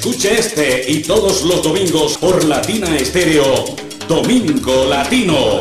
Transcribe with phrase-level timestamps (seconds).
[0.00, 3.66] Escuche este y todos los domingos por Latina Estéreo,
[4.08, 5.60] Domingo Latino.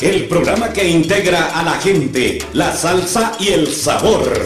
[0.00, 4.42] El programa que integra a la gente, la salsa y el sabor.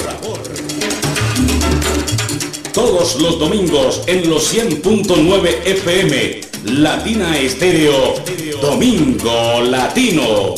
[2.75, 8.17] Todos los domingos en los 100.9 FM, Latina Estéreo,
[8.61, 10.57] Domingo Latino.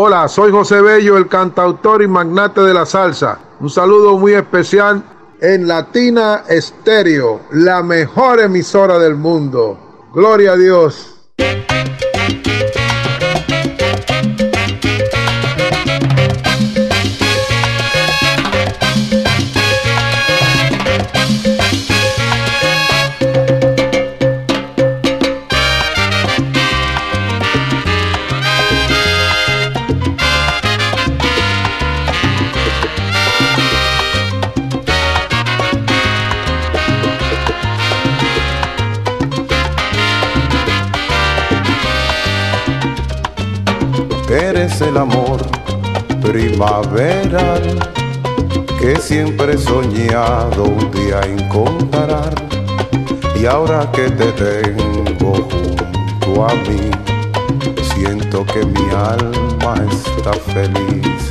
[0.00, 3.36] Hola, soy José Bello, el cantautor y magnate de la salsa.
[3.58, 5.02] Un saludo muy especial
[5.40, 10.06] en Latina Estéreo, la mejor emisora del mundo.
[10.14, 11.16] Gloria a Dios.
[44.80, 45.40] El amor
[46.20, 47.78] primaveral
[48.78, 52.34] que siempre he soñado un día encontrar.
[53.40, 56.90] Y ahora que te tengo junto a mí,
[57.94, 61.27] siento que mi alma está feliz.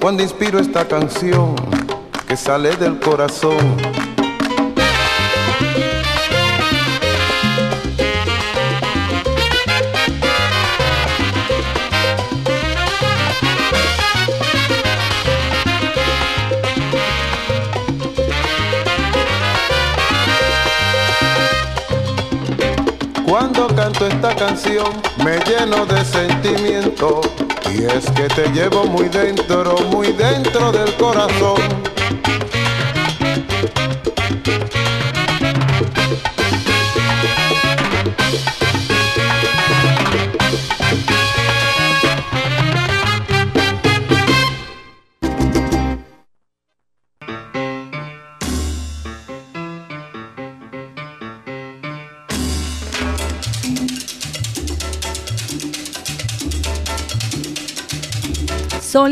[0.00, 1.54] Cuando inspiro esta canción
[2.26, 3.76] que sale del corazón.
[24.02, 24.86] Esta canción
[25.24, 27.20] me lleno de sentimiento
[27.74, 31.60] y es que te llevo muy dentro, muy dentro del corazón.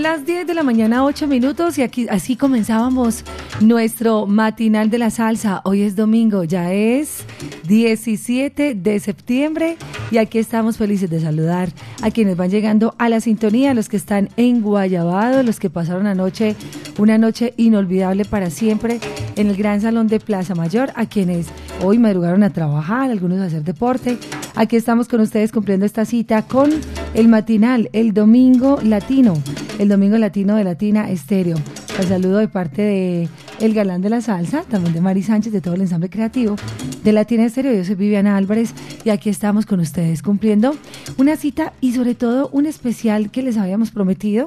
[0.00, 3.22] Las 10 de la mañana, 8 minutos, y aquí así comenzábamos
[3.60, 5.60] nuestro matinal de la salsa.
[5.64, 7.26] Hoy es domingo, ya es
[7.70, 9.76] 17 de septiembre,
[10.10, 11.68] y aquí estamos felices de saludar
[12.02, 16.08] a quienes van llegando a la sintonía, los que están en Guayabado, los que pasaron
[16.08, 16.56] anoche,
[16.98, 18.98] una noche inolvidable para siempre
[19.36, 21.46] en el Gran Salón de Plaza Mayor, a quienes
[21.80, 24.18] hoy madrugaron a trabajar, algunos a hacer deporte.
[24.56, 26.72] Aquí estamos con ustedes cumpliendo esta cita con
[27.14, 29.34] el matinal, el domingo latino,
[29.78, 31.56] el domingo latino de Latina Estéreo.
[32.00, 33.28] El saludo de parte de
[33.60, 36.56] El Galán de la Salsa, también de Mari Sánchez, de todo el ensamble creativo
[37.04, 37.74] de Latina Estéreo.
[37.74, 38.72] Yo soy Viviana Álvarez
[39.04, 40.74] y aquí estamos con ustedes cumpliendo
[41.18, 44.46] una cita y sobre todo un especial que les habíamos prometido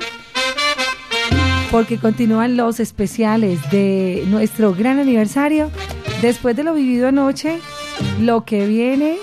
[1.70, 5.70] porque continúan los especiales de nuestro gran aniversario.
[6.22, 7.60] Después de lo vivido anoche,
[8.20, 9.18] lo que viene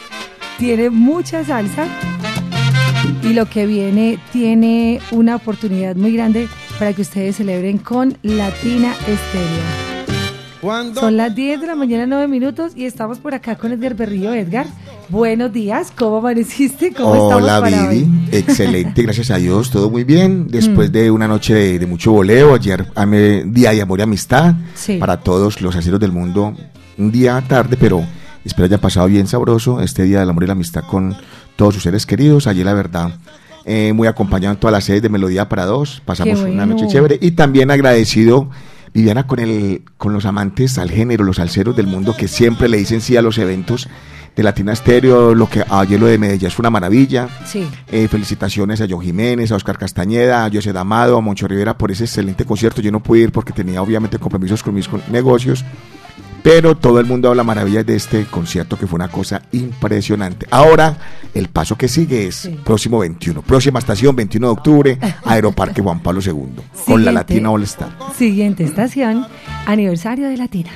[0.59, 1.87] tiene mucha salsa
[3.23, 6.49] y lo que viene tiene una oportunidad muy grande
[6.81, 10.95] para que ustedes celebren con Latina Estéreo.
[10.95, 14.33] Son las 10 de la mañana, 9 minutos y estamos por acá con Edgar Berrío.
[14.33, 14.67] Edgar,
[15.11, 16.95] buenos días, ¿cómo amaneciste?
[16.95, 18.29] ¿Cómo Hola, Vivi.
[18.33, 20.49] Excelente, gracias a Dios, todo muy bien.
[20.49, 20.93] Después mm.
[20.93, 24.55] de una noche de, mucho voleo, ayer amé, día de amor y amistad
[24.99, 26.55] para todos los aceros del mundo.
[26.97, 28.03] Un día tarde, pero
[28.43, 31.15] espero haya pasado bien sabroso este día del amor y la amistad con
[31.57, 32.47] todos sus seres queridos.
[32.47, 33.11] Ayer, la verdad,
[33.73, 36.03] eh, muy acompañado en todas las sedes de Melodía para Dos.
[36.05, 38.51] Pasamos una noche chévere y también agradecido,
[38.93, 42.79] Viviana, con, el, con los amantes al género, los alceros del mundo que siempre le
[42.79, 43.89] dicen sí a los eventos
[44.35, 47.29] de Latina Estéreo, lo que ayer lo de Medellín fue una maravilla.
[47.45, 47.65] Sí.
[47.93, 51.93] Eh, felicitaciones a John Jiménez, a Oscar Castañeda, a José Damado, a Moncho Rivera por
[51.93, 52.83] ese excelente concierto.
[52.83, 55.65] Yo no pude ir porque tenía obviamente compromisos con mis negocios.
[56.43, 60.47] Pero todo el mundo habla maravillas de este concierto que fue una cosa impresionante.
[60.51, 60.97] Ahora,
[61.35, 63.43] el paso que sigue es próximo 21.
[63.43, 67.91] Próxima estación, 21 de octubre, Aeroparque Juan Pablo II, con la Latina All Star.
[68.17, 69.27] Siguiente estación,
[69.67, 70.71] aniversario de Latina.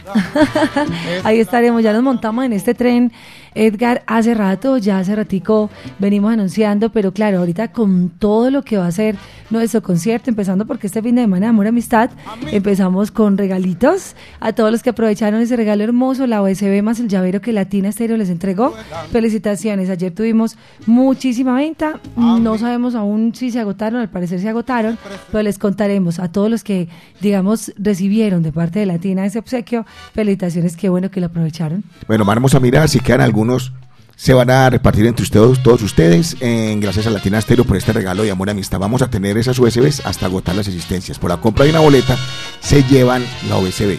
[1.25, 3.13] Ahí estaremos, ya nos montamos en este tren
[3.55, 5.71] Edgar, hace rato, ya hace ratico
[6.01, 9.17] venimos anunciando, pero claro, ahorita con todo lo que va a ser
[9.51, 12.11] nuestro concierto, empezando porque este fin de semana de Amor Amistad,
[12.51, 14.17] empezamos con regalitos.
[14.41, 17.89] A todos los que aprovecharon ese regalo hermoso, la OSB más el llavero que Latina
[17.89, 18.75] Estéreo les entregó.
[19.11, 20.57] Felicitaciones, ayer tuvimos
[20.87, 24.99] muchísima venta, no sabemos aún si se agotaron, al parecer se agotaron,
[25.31, 26.89] pero les contaremos a todos los que,
[27.21, 31.85] digamos, recibieron de parte de Latina ese obsequio, felicitaciones, qué bueno que lo aprovecharon.
[32.07, 33.73] Bueno, vamos a mirar si quedan algunos
[34.17, 37.93] se van a repartir entre ustedes, todos ustedes, en, gracias a Latina Stereo por este
[37.93, 38.79] regalo de amor y amistad.
[38.79, 41.19] Vamos a tener esas USBs hasta agotar las existencias.
[41.19, 42.17] Por la compra de una boleta
[42.61, 43.99] se llevan la USB.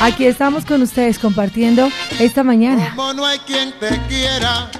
[0.00, 1.88] Aquí estamos con ustedes compartiendo
[2.18, 2.94] esta mañana.
[2.96, 4.70] Como no hay quien te quiera.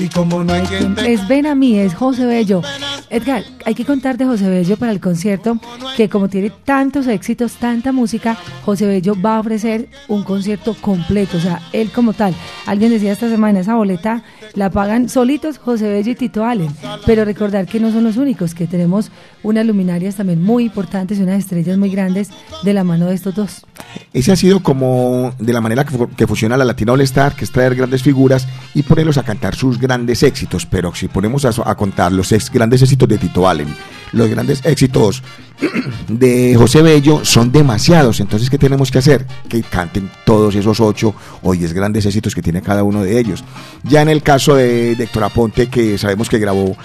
[0.00, 1.12] Y como no hay quien te...
[1.12, 2.62] Es Ven a mí, es José Bello.
[3.10, 5.58] Edgar, hay que contar de José Bello para el concierto,
[5.96, 11.36] que como tiene tantos éxitos, tanta música, José Bello va a ofrecer un concierto completo,
[11.36, 12.34] o sea, él como tal.
[12.64, 14.22] Alguien decía esta semana, esa boleta
[14.54, 16.74] la pagan solitos José Bello y Tito Allen,
[17.04, 19.10] pero recordar que no son los únicos, que tenemos
[19.42, 22.30] unas luminarias también muy importantes y unas estrellas muy grandes
[22.62, 23.66] de la mano de estos dos.
[24.12, 27.50] Ese ha sido como de la manera que, funciona la Latina All Star, que es
[27.50, 29.89] traer grandes figuras y ponerlos a cantar sus grandes
[30.22, 33.68] éxitos, pero si ponemos a, contar los ex, grandes éxitos de Tito Allen,
[34.12, 35.22] los grandes éxitos
[36.08, 38.20] de José Bello son demasiados.
[38.20, 39.26] Entonces, ¿qué tenemos que hacer?
[39.48, 43.44] Que canten todos esos ocho o diez grandes éxitos que tiene cada uno de ellos.
[43.84, 46.76] Ya en el caso de, Héctor Aponte, que sabemos que grabó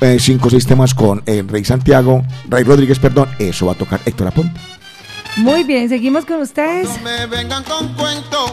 [0.00, 3.76] eh, cinco o seis temas con el Rey Santiago, Rey Rodríguez, perdón, eso va a
[3.76, 4.71] tocar Héctor Aponte.
[5.38, 6.88] Muy bien, seguimos con ustedes.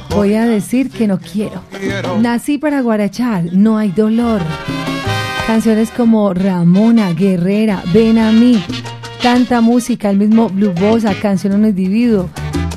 [0.09, 1.61] Voy a decir que no quiero.
[2.19, 4.41] Nací para guarachar, no hay dolor.
[5.45, 8.63] Canciones como Ramona, Guerrera, Ven a mí,
[9.21, 12.29] tanta música, el mismo Blue Bossa, Canción un individuo.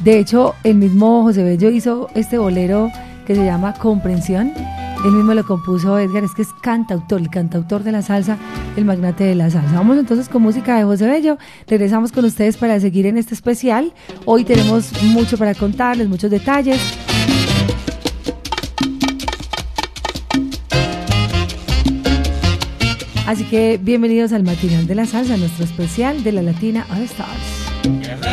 [0.02, 2.90] De hecho, el mismo José Bello hizo este bolero
[3.26, 4.52] que se llama Comprensión.
[5.04, 8.38] Él mismo lo compuso Edgar, es que es cantautor, el cantautor de la salsa,
[8.76, 9.74] el magnate de la salsa.
[9.74, 11.38] Vamos entonces con música de José Bello.
[11.66, 13.92] Regresamos con ustedes para seguir en este especial.
[14.26, 16.80] Hoy tenemos mucho para contarles, muchos detalles.
[23.26, 28.31] Así que bienvenidos al matinal de la salsa, nuestro especial de la Latina All Stars.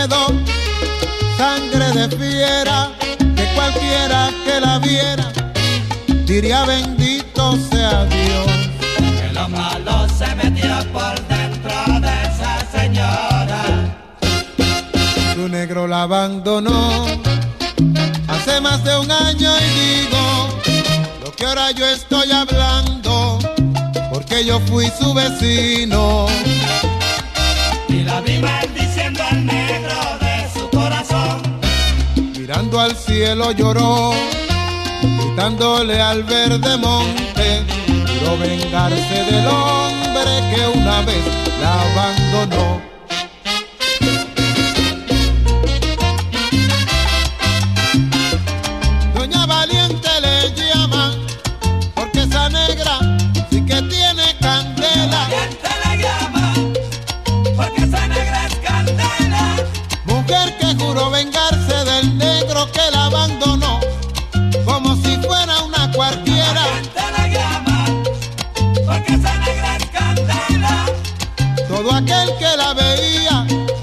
[0.00, 0.32] Miedo
[1.36, 2.90] sangre de fiera,
[3.36, 5.30] que cualquiera que la viera
[6.24, 8.46] diría bendito sea Dios.
[9.20, 13.62] Que lo malo se metió por dentro de esa señora.
[15.34, 17.06] Su negro la abandonó
[18.28, 20.24] hace más de un año y digo
[21.22, 23.38] lo que ahora yo estoy hablando,
[24.10, 26.26] porque yo fui su vecino.
[27.88, 28.38] Y la vi
[32.50, 34.10] mirando al cielo lloró,
[35.00, 41.24] gritándole al verde monte, juró vengarse del hombre que una vez
[41.60, 42.89] la abandonó.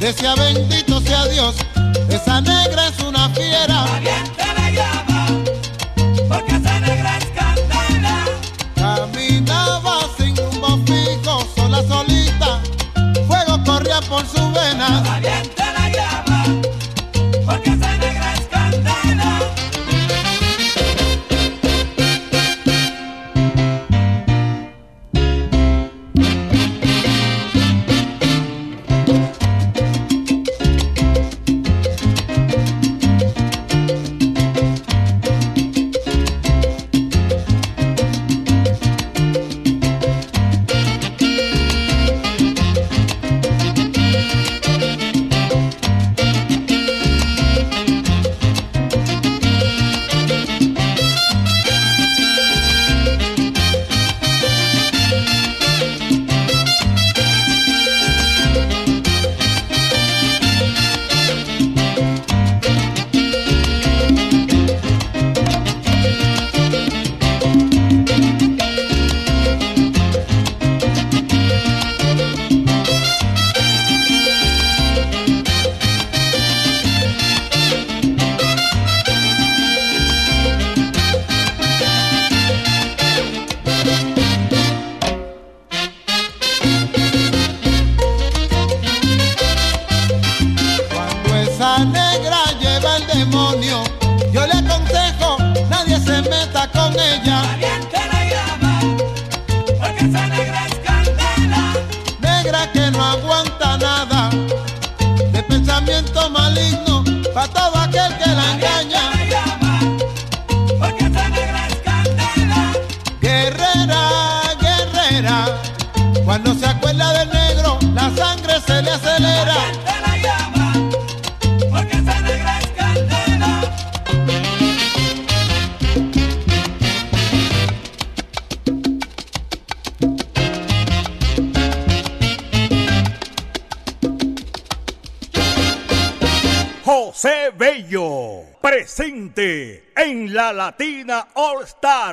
[0.07, 1.55] Decía bendito sea Dios,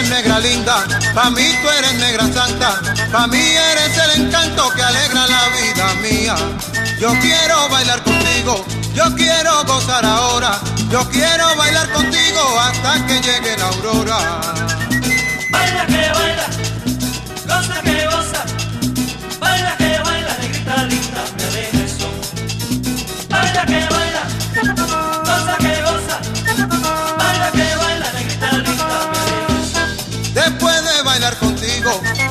[0.03, 5.27] Negra linda, pa' mí tú eres negra santa, pa' mí eres el encanto que alegra
[5.27, 6.35] la vida mía.
[6.99, 10.59] Yo quiero bailar contigo, yo quiero gozar ahora,
[10.89, 14.17] yo quiero bailar contigo hasta que llegue la aurora.
[15.49, 16.47] Baila que baila,
[17.47, 18.04] goza que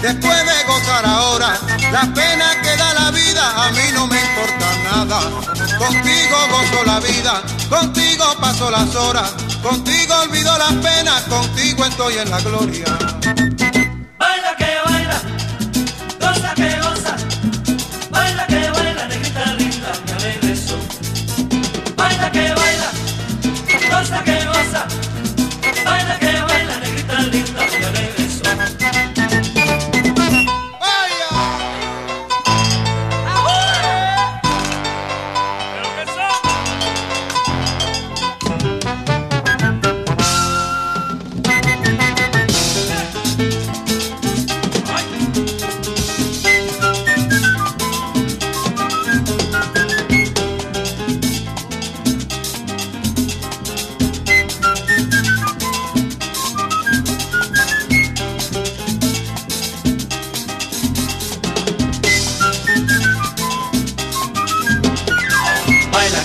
[0.05, 1.59] después de gozar ahora,
[1.91, 5.21] la pena que da la vida a mí no me importa nada.
[5.79, 9.33] Contigo gozo la vida, contigo paso las horas,
[9.63, 12.85] contigo olvido las penas, contigo estoy en la gloria.
[14.19, 15.21] Baila que baila,
[16.21, 17.17] goza que goza,
[18.11, 20.77] baila que baila, negrita linda, me regreso.
[21.97, 22.91] Baila que baila,
[23.91, 24.87] goza que goza,
[25.87, 26.44] baila que baila,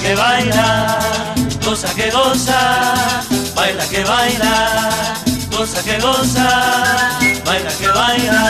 [0.09, 0.97] que baila,
[1.63, 2.59] goza que goza,
[3.53, 4.55] baila que baila,
[5.51, 6.49] goza que goza,
[7.45, 8.43] baila que baila,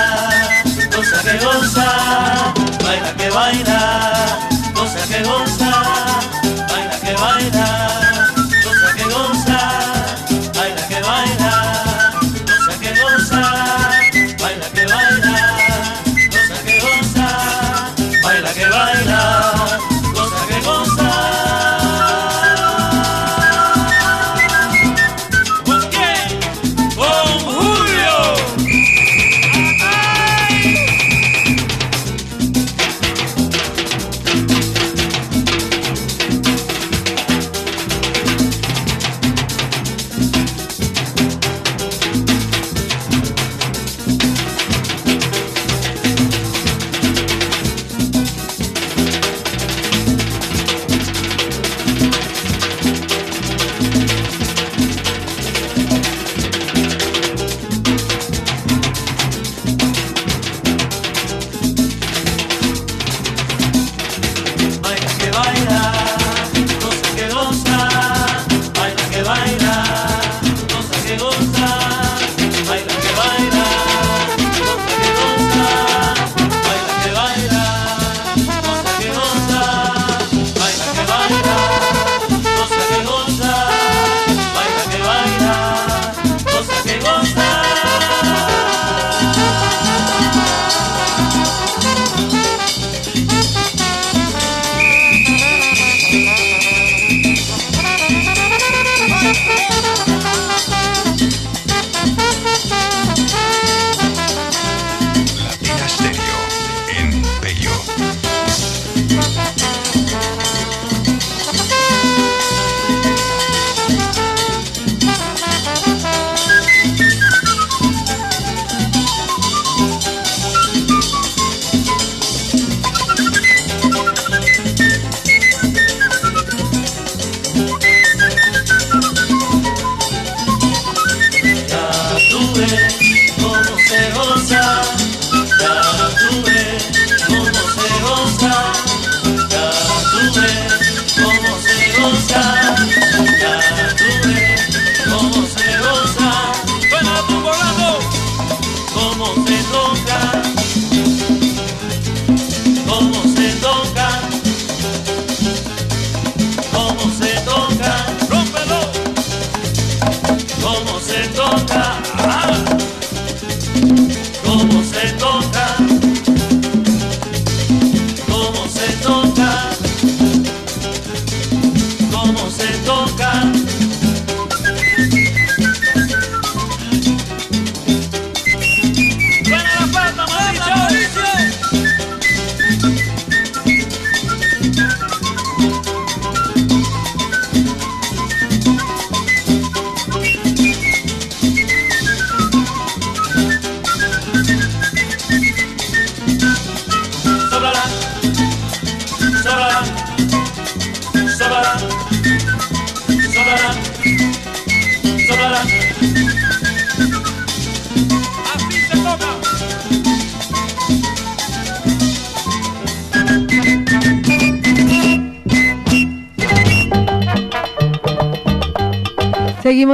[0.96, 1.88] goza que goza,
[2.82, 3.80] baila que baila,
[4.74, 5.72] goza que goza,
[6.70, 7.89] baila que baila.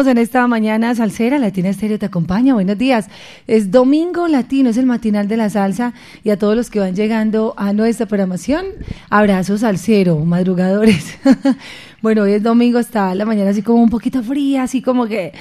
[0.08, 2.54] En esta mañana salsera, Latina Estéreo te acompaña.
[2.54, 3.08] Buenos días.
[3.48, 6.96] Es Domingo Latino, es el matinal de la salsa y a todos los que van
[6.96, 8.66] llegando a nuestra programación,
[9.10, 11.18] abrazos salsero, madrugadores.
[12.04, 15.34] bueno, hoy es domingo, está la mañana así como un poquito fría, así como que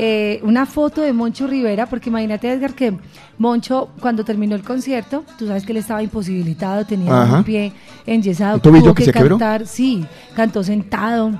[0.00, 2.96] eh, una foto de Moncho Rivera, porque imagínate, Edgar, que
[3.36, 7.72] Moncho, cuando terminó el concierto, tú sabes que él estaba imposibilitado, tenía un pie
[8.06, 10.06] enyesado, tuvo que, cantar, sí,
[10.36, 11.32] cantó sentado.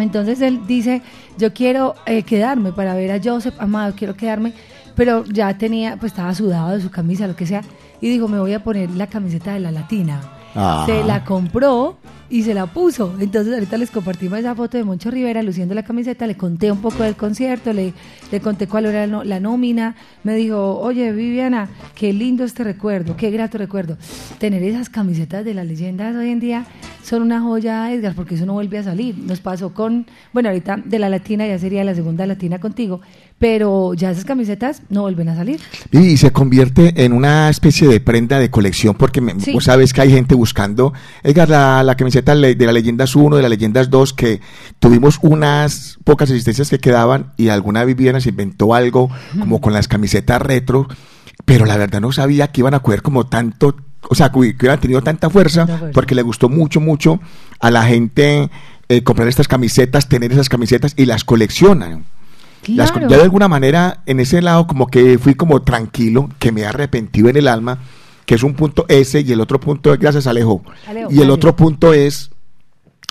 [0.00, 1.00] Entonces él dice,
[1.38, 4.52] yo quiero eh, quedarme para ver a Joseph Amado, quiero quedarme,
[4.96, 7.62] pero ya tenía, pues estaba sudado de su camisa, lo que sea,
[8.00, 10.20] y dijo, me voy a poner la camiseta de la latina.
[10.86, 11.98] Se la compró
[12.32, 13.14] y se la puso.
[13.20, 16.80] Entonces ahorita les compartimos esa foto de Moncho Rivera luciendo la camiseta, le conté un
[16.80, 17.92] poco del concierto, le,
[18.30, 23.30] le conté cuál era la nómina, me dijo, oye Viviana, qué lindo este recuerdo, qué
[23.30, 23.98] grato recuerdo.
[24.38, 26.64] Tener esas camisetas de las leyendas hoy en día
[27.02, 29.18] son una joya, Edgar, porque eso no vuelve a salir.
[29.18, 33.02] Nos pasó con, bueno, ahorita de la latina ya sería la segunda latina contigo,
[33.42, 35.58] pero ya esas camisetas no vuelven a salir.
[35.90, 39.20] Y se convierte en una especie de prenda de colección, porque
[39.52, 40.92] vos sabes que hay gente buscando,
[41.24, 44.40] Edgar, la, la camiseta de la Leyendas 1, de la Leyendas 2, que
[44.78, 49.88] tuvimos unas pocas existencias que quedaban y alguna Viviana se inventó algo como con las
[49.88, 50.86] camisetas retro,
[51.44, 53.74] pero la verdad no sabía que iban a coger como tanto,
[54.08, 57.18] o sea, que hubieran tenido tanta fuerza, porque le gustó mucho, mucho
[57.58, 58.50] a la gente
[58.88, 62.04] eh, comprar estas camisetas, tener esas camisetas y las coleccionan.
[62.66, 66.66] Ya de alguna manera en ese lado como que fui como tranquilo, que me he
[66.66, 67.78] arrepentido en el alma
[68.26, 70.62] que es un punto S, y el otro punto es, gracias Alejo,
[71.10, 72.30] y el otro punto es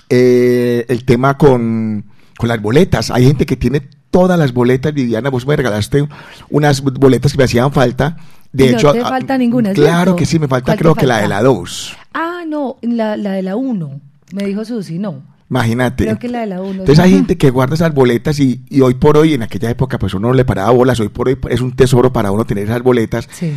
[0.10, 2.06] eh, el tema con,
[2.42, 3.12] las boletas.
[3.12, 6.08] Hay gente que tiene todas las boletas, Viviana, vos me regalaste
[6.50, 8.18] unas boletas que me hacían falta.
[8.52, 9.74] De hecho, no te falta ninguna.
[9.74, 11.98] Claro que sí, me falta creo que la de la 2.
[12.14, 14.02] Ah, no, la, la de la 1.
[14.34, 15.22] Me dijo Susi, no.
[15.52, 16.06] Imagínate.
[16.06, 16.72] Creo que la de la 1.
[16.72, 20.00] Entonces hay gente que guarda esas boletas y, y, hoy por hoy, en aquella época,
[20.00, 20.98] pues uno no le paraba bolas.
[21.02, 23.28] Hoy por hoy es un tesoro para uno tener esas boletas.
[23.32, 23.54] Sí.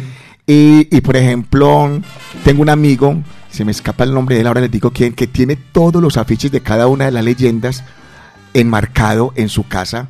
[0.46, 2.02] Y, por ejemplo,
[2.42, 3.16] tengo un amigo,
[3.48, 6.16] se me escapa el nombre de él, ahora les digo quién, que tiene todos los
[6.18, 7.85] afiches de cada una de las leyendas
[8.52, 10.09] enmarcado en su casa.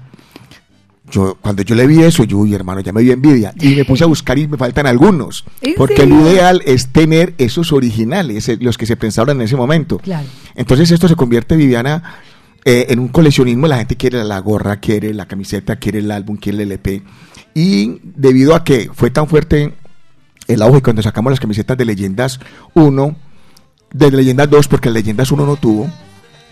[1.14, 3.55] Yo, cuando yo le vi eso, yo, uy, hermano, ya me dio envidia.
[3.61, 5.44] Y me puse a buscar y me faltan algunos.
[5.77, 10.00] Porque lo ideal es tener esos originales, eh, los que se pensaron en ese momento.
[10.57, 12.03] Entonces esto se convierte, Viviana,
[12.64, 13.68] eh, en un coleccionismo.
[13.68, 17.05] La gente quiere la gorra, quiere la camiseta, quiere el álbum, quiere el LP.
[17.55, 19.72] Y debido a que fue tan fuerte
[20.48, 22.40] el auge cuando sacamos las camisetas de Leyendas
[22.74, 23.16] 1,
[23.92, 25.88] de Leyendas 2, porque Leyendas 1 no tuvo,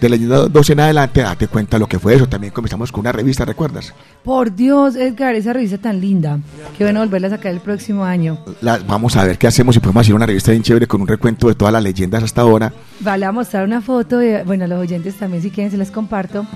[0.03, 2.29] de Leyendas 2 en adelante, date cuenta lo que fue eso.
[2.29, 3.95] También comenzamos con una revista, ¿recuerdas?
[4.25, 6.41] Por Dios, Edgar, esa revista tan linda.
[6.77, 8.39] Qué bueno volverla a sacar el próximo año.
[8.87, 11.49] vamos a ver qué hacemos y podemos hacer una revista bien chévere con un recuento
[11.49, 12.73] de todas las leyendas hasta ahora.
[13.01, 16.47] Vale, a mostrar una foto, de, bueno, los oyentes también, si quieren, se las comparto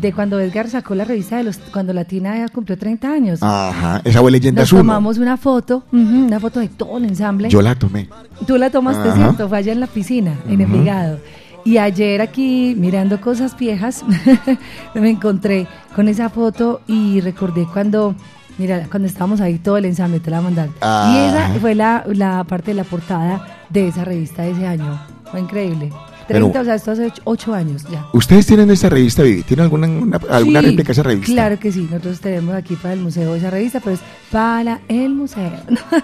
[0.00, 3.42] de cuando Edgar sacó la revista de los cuando Latina cumplió 30 años.
[3.42, 7.48] Ajá, esa fue leyenda Nos tomamos una foto, una foto de todo el ensamble.
[7.48, 8.08] Yo la tomé.
[8.46, 9.48] Tú la tomaste, ¿cierto?
[9.48, 11.18] Fue allá en la piscina, en Envigado.
[11.66, 14.04] Y ayer aquí, mirando cosas viejas,
[14.94, 18.14] me encontré con esa foto y recordé cuando,
[18.56, 20.68] mira, cuando estábamos ahí todo el ensamble, te la mandar.
[20.68, 24.96] Y esa fue la, la parte de la portada de esa revista de ese año.
[25.28, 25.90] Fue increíble.
[26.26, 28.06] 30, o sea, esto hace 8 años ya.
[28.12, 29.42] ¿Ustedes tienen esa revista, Vivi?
[29.42, 31.32] ¿Tienen alguna, alguna réplica de esa revista?
[31.32, 35.14] Claro que sí, nosotros tenemos aquí para el museo esa revista, pero es para el
[35.14, 35.52] museo.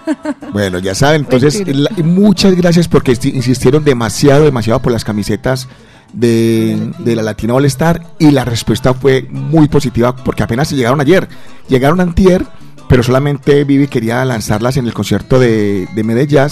[0.53, 1.63] bueno, ya saben, entonces
[2.03, 5.67] muchas gracias porque insistieron demasiado, demasiado por las camisetas
[6.13, 10.75] de, de, la Latina All Star y la respuesta fue muy positiva porque apenas se
[10.75, 11.27] llegaron ayer,
[11.67, 12.45] llegaron antier,
[12.87, 16.49] pero solamente Vivi quería lanzarlas en el concierto de, de Medellín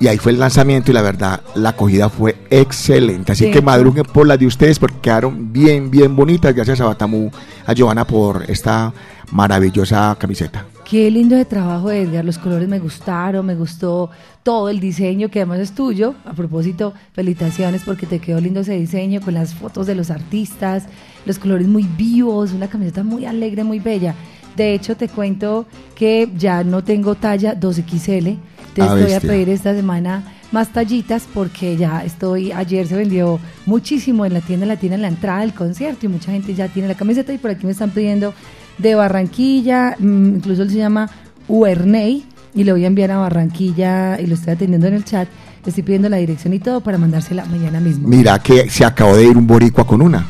[0.00, 3.32] y ahí fue el lanzamiento y la verdad la acogida fue excelente.
[3.32, 6.54] Así que madruguen por las de ustedes porque quedaron bien, bien bonitas.
[6.54, 7.30] Gracias a Batamu,
[7.66, 8.92] a Giovanna por esta
[9.32, 10.66] maravillosa camiseta.
[10.88, 12.24] Qué lindo de trabajo, Edgar.
[12.24, 14.10] Los colores me gustaron, me gustó
[14.42, 16.14] todo el diseño que además es tuyo.
[16.24, 20.84] A propósito, felicitaciones porque te quedó lindo ese diseño con las fotos de los artistas,
[21.26, 24.14] los colores muy vivos, una camiseta muy alegre, muy bella.
[24.56, 28.38] De hecho, te cuento que ya no tengo talla 2XL
[28.86, 34.24] te voy a pedir esta semana más tallitas porque ya estoy, ayer se vendió muchísimo
[34.24, 36.94] en la tienda latina en la entrada del concierto y mucha gente ya tiene la
[36.94, 38.34] camiseta y por aquí me están pidiendo
[38.78, 41.10] de Barranquilla, mm, incluso él se llama
[41.48, 45.28] Uerney y le voy a enviar a Barranquilla y lo estoy atendiendo en el chat.
[45.64, 48.08] Le estoy pidiendo la dirección y todo para mandársela mañana mismo.
[48.08, 50.26] Mira que se acabó de ir un boricua con una.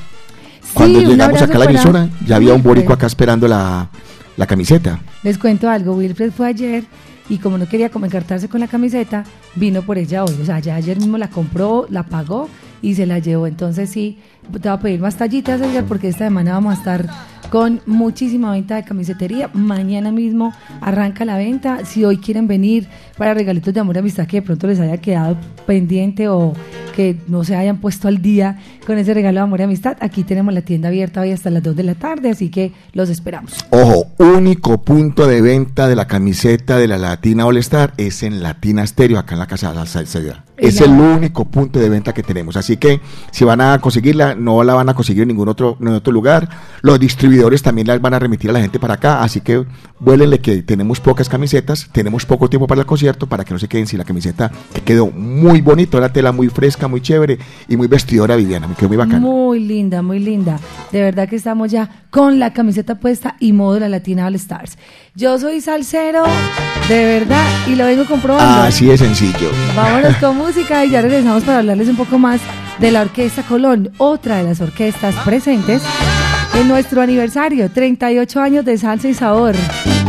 [0.74, 3.88] Cuando llegamos acá a la emisora, ya había un boricua acá esperando la,
[4.36, 5.00] la camiseta.
[5.22, 6.84] Les cuento algo, Wilfred fue ayer
[7.28, 10.34] y como no quería encartarse con la camiseta, vino por ella hoy.
[10.40, 12.48] O sea, ya ayer mismo la compró, la pagó
[12.82, 13.46] y se la llevó.
[13.46, 14.18] Entonces sí,
[14.52, 17.08] te voy a pedir más tallitas, Edgar, porque esta semana vamos a estar
[17.50, 19.50] con muchísima venta de camisetería.
[19.52, 21.84] Mañana mismo arranca la venta.
[21.84, 24.98] Si hoy quieren venir para regalitos de amor y amistad que de pronto les haya
[24.98, 26.52] quedado pendiente o
[26.94, 30.24] que no se hayan puesto al día con ese regalo de amor y amistad, aquí
[30.24, 33.52] tenemos la tienda abierta hoy hasta las 2 de la tarde, así que los esperamos.
[33.70, 38.42] Ojo, único punto de venta de la camiseta de la Latina All Star es en
[38.42, 40.47] Latina Stereo, acá en la Casa de la.
[40.58, 42.56] Es el único punto de venta que tenemos.
[42.56, 45.88] Así que si van a conseguirla, no la van a conseguir en ningún otro, en
[45.88, 46.48] otro lugar.
[46.82, 49.22] Los distribuidores también las van a remitir a la gente para acá.
[49.22, 49.64] Así que
[50.00, 53.68] vuélenle que tenemos pocas camisetas, tenemos poco tiempo para el concierto, para que no se
[53.68, 57.76] queden sin la camiseta, que quedó muy bonito, la tela muy fresca, muy chévere y
[57.76, 58.66] muy vestidora Viviana.
[58.66, 59.20] Me quedó muy bacana.
[59.20, 60.58] Muy linda, muy linda.
[60.92, 64.34] De verdad que estamos ya con la camiseta puesta y modo de la Latina All
[64.34, 64.78] Stars.
[65.14, 66.24] Yo soy salsero,
[66.88, 68.62] de verdad, y lo vengo comprobando.
[68.62, 69.50] Así de sencillo.
[69.76, 72.40] Vámonos con música y ya regresamos para hablarles un poco más
[72.78, 75.82] de la Orquesta Colón, otra de las orquestas presentes
[76.54, 79.54] en nuestro aniversario, 38 años de salsa y sabor.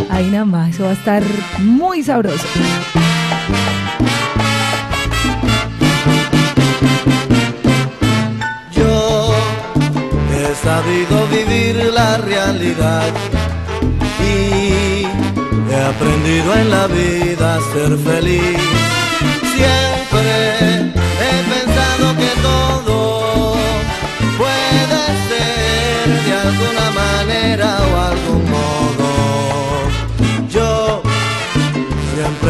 [0.10, 1.24] Ahí nada más, eso va a estar
[1.60, 2.48] muy sabroso.
[8.72, 9.34] Yo
[10.38, 13.10] he sabido vivir la realidad
[14.22, 15.04] y
[15.70, 18.99] he aprendido en la vida a ser feliz.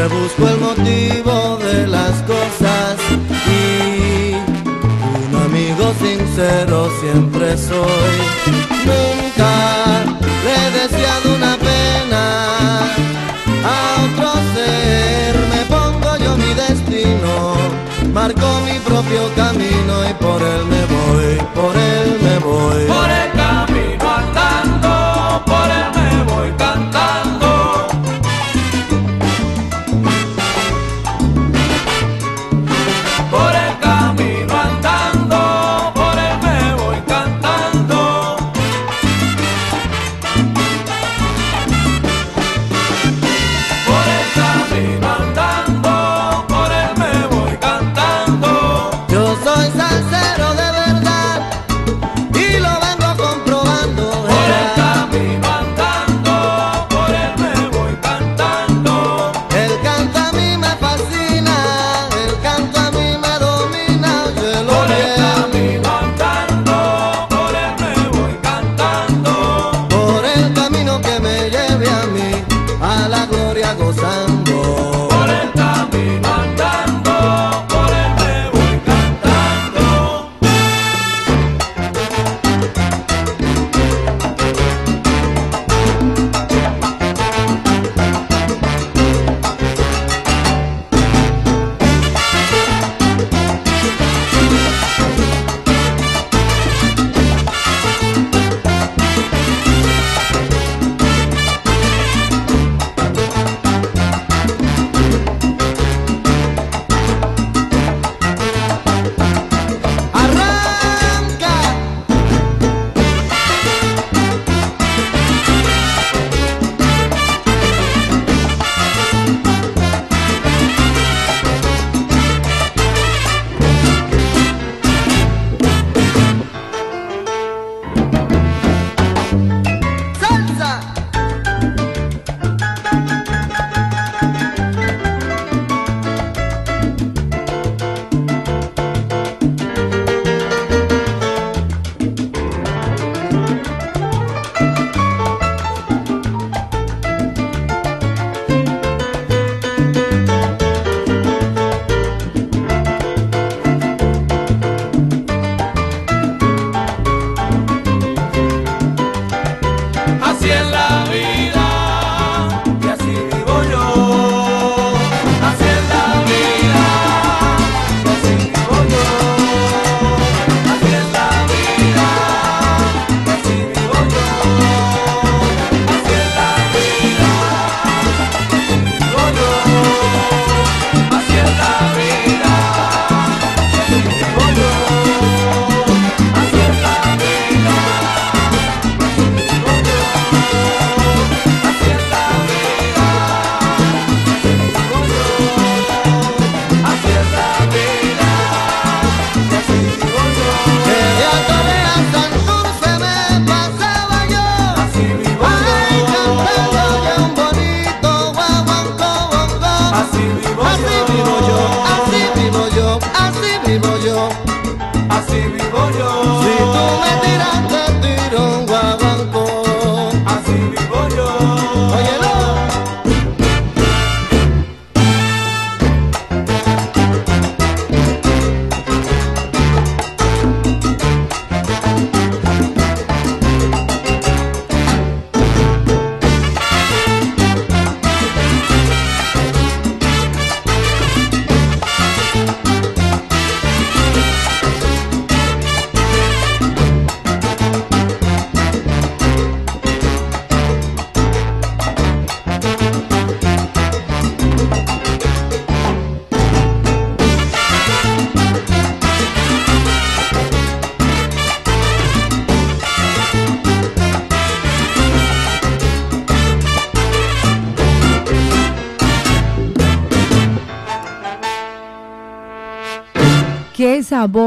[0.10, 2.98] Busco el motivo de las cosas
[3.48, 8.18] y un amigo sincero siempre soy.
[8.86, 9.52] Nunca
[10.44, 11.80] le he deseado una pena
[22.52, 23.19] él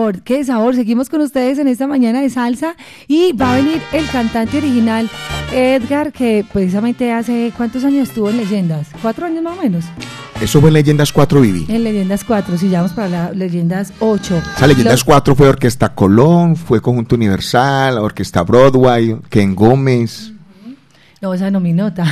[0.03, 0.75] sabor, qué sabor.
[0.75, 2.75] Seguimos con ustedes en esta mañana de salsa
[3.07, 5.09] y va a venir el cantante original
[5.53, 9.85] Edgar, que precisamente hace cuántos años estuvo en Leyendas, cuatro años más o menos.
[10.41, 11.67] Eso fue en Leyendas 4 Vivi.
[11.69, 14.43] En Leyendas 4, si ya vamos para la Leyendas 8.
[14.57, 20.33] O sea, Leyendas 4 fue Orquesta Colón, fue Conjunto Universal, Orquesta Broadway, Ken Gómez.
[21.21, 22.05] No, esa no mi nota.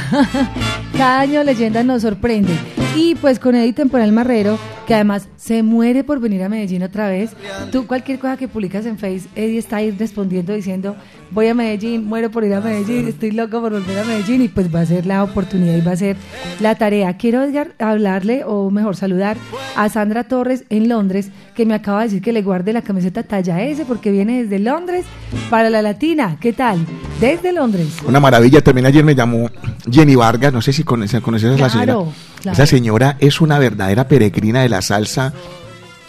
[0.97, 2.53] Cada año Leyendas nos sorprende.
[2.97, 7.09] Y pues con Eddie Temporal Marrero, que además se muere por venir a Medellín otra
[7.09, 7.31] vez.
[7.71, 10.97] Tú cualquier cosa que publicas en Face, Eddie está ahí respondiendo diciendo,
[11.31, 14.49] voy a Medellín, muero por ir a Medellín, estoy loco por volver a Medellín y
[14.49, 16.17] pues va a ser la oportunidad y va a ser
[16.59, 17.17] la tarea.
[17.17, 19.37] Quiero Edgar, hablarle o mejor saludar
[19.77, 23.23] a Sandra Torres en Londres, que me acaba de decir que le guarde la camiseta
[23.23, 25.05] talla S porque viene desde Londres
[25.49, 26.37] para la Latina.
[26.41, 26.85] ¿Qué tal?
[27.21, 27.99] Desde Londres.
[28.07, 28.61] Una maravilla.
[28.61, 29.51] También ayer me llamó
[29.91, 31.93] Jenny Vargas, no sé si conoces, conoces a la señora.
[31.93, 32.55] Claro, claro.
[32.55, 35.35] Esa señora es una verdadera peregrina de la salsa.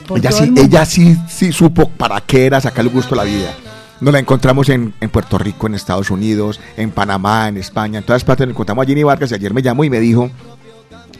[0.07, 3.23] Por Ella sí, el ella sí, sí supo para qué era sacarle gusto a la
[3.25, 3.53] vida.
[3.99, 8.05] Nos la encontramos en, en Puerto Rico, en Estados Unidos, en Panamá, en España, en
[8.05, 8.47] todas partes.
[8.47, 10.31] Nos encontramos a Jenny Vargas y ayer me llamó y me dijo,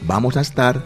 [0.04, 0.82] vamos a estar,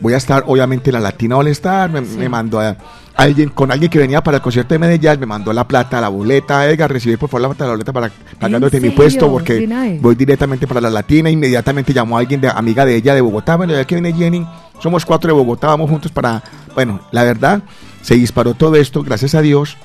[0.00, 2.76] voy a estar obviamente en la Latina All Star, me, me mandó a
[3.16, 6.08] alguien, con alguien que venía para el concierto de Medellín, me mandó la plata, la
[6.08, 10.14] boleta, Edgar, recibí por favor la plata, la boleta para pagándote mi puesto porque voy
[10.14, 13.72] directamente para la Latina, inmediatamente llamó a alguien de amiga de ella de Bogotá, bueno,
[13.72, 14.46] ya que viene Jenny,
[14.80, 16.42] somos cuatro de Bogotá, vamos juntos para,
[16.74, 17.62] bueno, la verdad,
[18.02, 19.76] se disparó todo esto, gracias a Dios,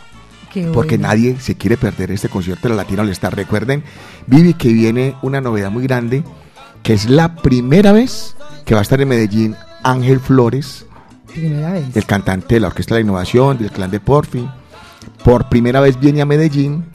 [0.52, 1.08] Qué porque bueno.
[1.08, 3.34] nadie se quiere perder este concierto de la Latina All Star.
[3.34, 3.86] Recuerden,
[4.28, 6.24] Vivi, que viene una novedad muy grande,
[6.84, 10.86] que es la primera vez que va a estar en Medellín Ángel Flores,
[11.34, 11.96] Primera vez.
[11.96, 14.48] el cantante de la Orquesta de la Innovación, del Clan de Porfi.
[15.24, 16.86] Por primera vez viene a Medellín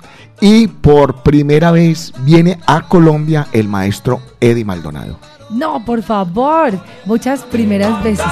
[0.40, 5.18] y por primera vez viene a Colombia el maestro Eddie Maldonado.
[5.50, 6.72] No, por favor,
[7.04, 8.26] muchas primeras veces.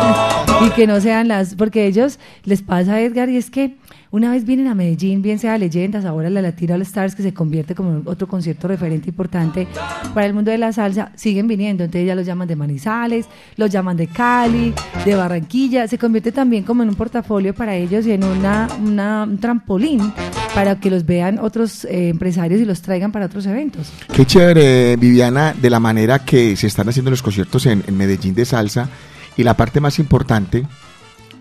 [0.62, 3.76] y que no sean las, porque ellos les pasa a Edgar y es que
[4.14, 7.34] una vez vienen a Medellín, bien sea Leyendas, ahora la Latina All Stars, que se
[7.34, 9.66] convierte como otro concierto referente importante
[10.14, 11.82] para el mundo de la salsa, siguen viniendo.
[11.82, 13.26] Entonces ya los llaman de Manizales,
[13.56, 14.72] los llaman de Cali,
[15.04, 15.88] de Barranquilla.
[15.88, 20.12] Se convierte también como en un portafolio para ellos y en una, una- un trampolín
[20.54, 23.92] para que los vean otros eh, empresarios y los traigan para otros eventos.
[24.14, 28.34] Qué chévere, Viviana, de la manera que se están haciendo los conciertos en, en Medellín
[28.36, 28.88] de salsa.
[29.36, 30.64] Y la parte más importante,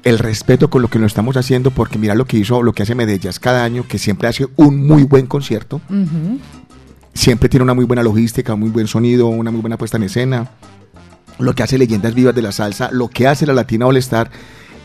[0.04, 2.84] el respeto con lo que lo estamos haciendo, porque mira lo que hizo, lo que
[2.84, 5.82] hace Medellín cada año, que siempre hace un muy buen concierto.
[7.14, 10.04] Siempre tiene una muy buena logística, un muy buen sonido, una muy buena puesta en
[10.04, 10.52] escena.
[11.40, 14.30] Lo que hace Leyendas Vivas de la Salsa, lo que hace la Latina All Star.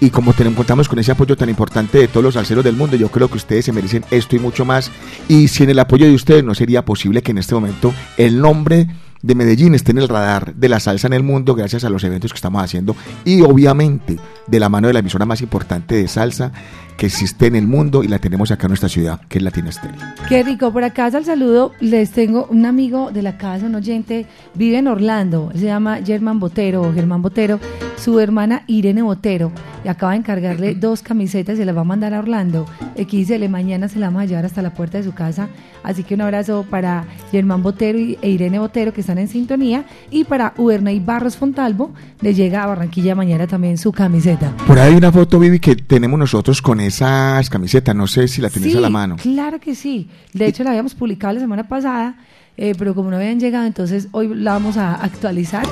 [0.01, 2.97] Y como tenemos, contamos con ese apoyo tan importante de todos los salseros del mundo,
[2.97, 4.93] yo creo que ustedes se merecen esto y mucho más.
[5.27, 8.87] Y sin el apoyo de ustedes no sería posible que en este momento el nombre
[9.23, 12.05] de Medellín esté en el radar de la salsa en el mundo gracias a los
[12.05, 12.95] eventos que estamos haciendo
[13.25, 14.17] y obviamente
[14.47, 16.53] de la mano de la emisora más importante de salsa
[16.97, 19.69] que existe en el mundo y la tenemos acá en nuestra ciudad, que es Latina
[19.71, 20.01] Estéreo.
[20.29, 21.71] Qué rico, por acá al saludo.
[21.79, 26.41] Les tengo un amigo de la casa, un oyente, vive en Orlando, se llama Germán
[26.41, 27.61] Botero o Germán Botero,
[27.97, 29.53] su hermana Irene Botero,
[29.85, 32.67] y acaba de encargarle dos camisetas y se las va a mandar a Orlando,
[32.97, 35.49] dice, mañana se la vamos a llevar hasta la puerta de su casa,
[35.85, 39.85] así que un abrazo para Germán Botero y- e Irene Botero que están en sintonía,
[40.11, 44.53] y para Ubernay Barros Fontalvo, le llega a Barranquilla mañana también su camiseta.
[44.67, 47.97] Por ahí hay una foto, Vivi, que tenemos nosotros con esas camisetas.
[47.97, 49.17] No sé si la tenés a la mano.
[49.17, 50.11] Claro que sí.
[50.35, 52.17] De hecho, la habíamos publicado la semana pasada,
[52.59, 55.65] eh, pero como no habían llegado, entonces hoy la vamos a actualizar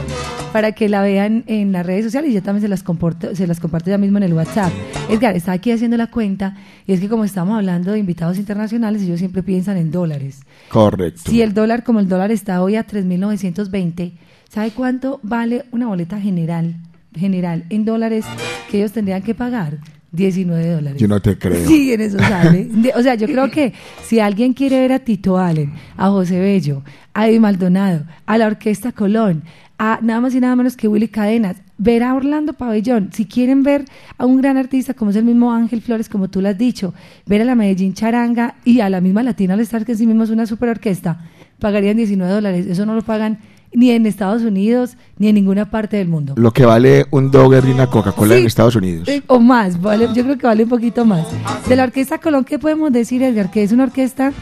[0.53, 3.49] para que la vean en las redes sociales y yo también se las, comporto, se
[3.49, 4.73] las comparto ya mismo en el WhatsApp.
[5.11, 6.57] Edgar, está aquí haciendo la cuenta
[6.87, 10.43] y es que como estamos hablando de invitados internacionales, ellos siempre piensan en dólares.
[10.69, 11.23] Correcto.
[11.29, 14.13] Si el dólar, como el dólar está hoy a 3.920,
[14.49, 16.77] ¿sabe cuánto vale una boleta general,
[17.17, 18.25] general en dólares
[18.71, 19.79] que ellos tendrían que pagar?
[20.17, 21.01] 19 dólares.
[21.01, 21.67] Yo no te creo.
[21.67, 22.69] Sí, en eso sale.
[22.97, 26.83] O sea, yo creo que si alguien quiere ver a Tito Allen, a José Bello,
[27.15, 29.43] a Eddie Maldonado, a la Orquesta Colón,
[29.79, 33.63] a nada más y nada menos que Willy Cadenas, ver a Orlando Pabellón, si quieren
[33.63, 33.85] ver
[34.17, 36.95] a un gran artista como es el mismo Ángel Flores, como tú lo has dicho,
[37.27, 40.07] ver a la Medellín Charanga y a la misma Latina All Star, que en sí
[40.07, 42.67] mismo es una super orquesta, pagarían 19 dólares.
[42.67, 43.39] Eso no lo pagan
[43.77, 46.33] ni en Estados Unidos ni en ninguna parte del mundo.
[46.39, 48.41] Lo que vale un Dogger y una Coca-Cola Sí.
[48.41, 49.07] en Estados Unidos.
[49.07, 51.27] Eh, O más, vale, yo creo que vale un poquito más.
[51.69, 53.51] De la Orquesta Colón, ¿qué podemos decir, Edgar?
[53.51, 54.33] Que es una orquesta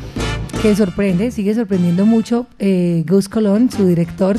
[0.62, 4.37] que sorprende, sigue sorprendiendo mucho eh, Gus Colón, su director,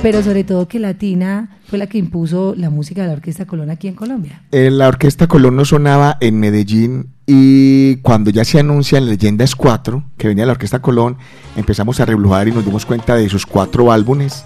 [0.00, 3.70] pero sobre todo que Latina fue la que impuso la música de la Orquesta Colón
[3.70, 4.42] aquí en Colombia.
[4.52, 9.56] Eh, la Orquesta Colón no sonaba en Medellín y cuando ya se anuncia en Leyendas
[9.56, 11.16] 4 que venía la Orquesta Colón,
[11.56, 14.44] empezamos a reblujar y nos dimos cuenta de sus cuatro álbumes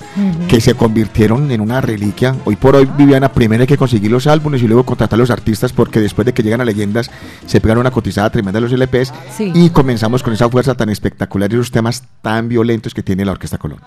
[0.49, 2.35] que se convirtieron en una reliquia.
[2.47, 5.31] Hoy por hoy, Viviana, primero hay que conseguir los álbumes y luego contratar a los
[5.31, 7.11] artistas porque después de que llegan a Leyendas
[7.47, 9.53] se pegan una cotizada tremenda a los LPs Sí.
[9.55, 13.33] y comenzamos con esa fuerza tan espectacular y esos temas tan violentos que tiene la
[13.33, 13.79] Orquesta Colón.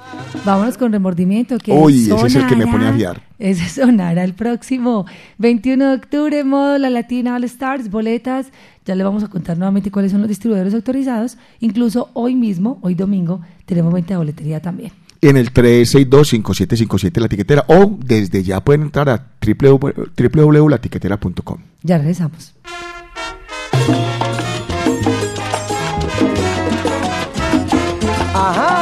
[0.46, 1.58] Vámonos con remordimiento.
[1.58, 3.22] Que Uy, ese es el que me pone a fiar.
[3.44, 5.06] Ese sonará el próximo
[5.38, 8.48] 21 de octubre, modo La Latina All Stars, boletas.
[8.86, 11.38] Ya le vamos a contar nuevamente cuáles son los distribuidores autorizados.
[11.60, 14.94] Incluso hoy mismo, hoy domingo, tenemos venta de boletería también.
[15.20, 21.58] En el 362-5757 la tiquetera o desde ya pueden entrar a www- www.latiquetera.com.
[21.84, 22.54] Ya regresamos.
[28.34, 28.73] Ajá.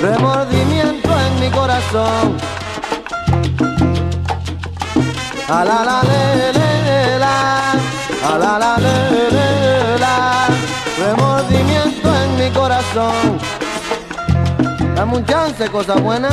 [0.00, 2.36] Remordimiento en mi corazón.
[5.48, 5.84] A la
[10.98, 13.38] remordimiento en mi corazón.
[14.94, 16.28] Dame un chance, cosa buena.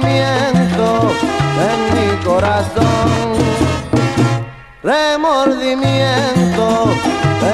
[0.00, 1.12] Remordimiento
[1.60, 3.34] en mi corazón,
[4.82, 6.66] remordimiento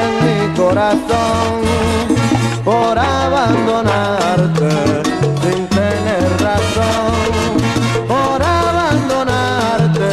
[0.01, 1.61] en mi corazón
[2.65, 4.71] por abandonarte
[5.43, 7.13] sin tener razón,
[8.09, 10.11] por abandonarte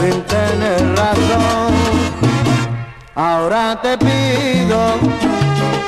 [0.00, 1.72] sin tener razón.
[3.14, 4.78] Ahora te pido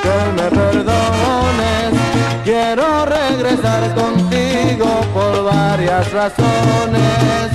[0.03, 1.90] que me perdones,
[2.75, 7.51] quiero regresar contigo por varias razones.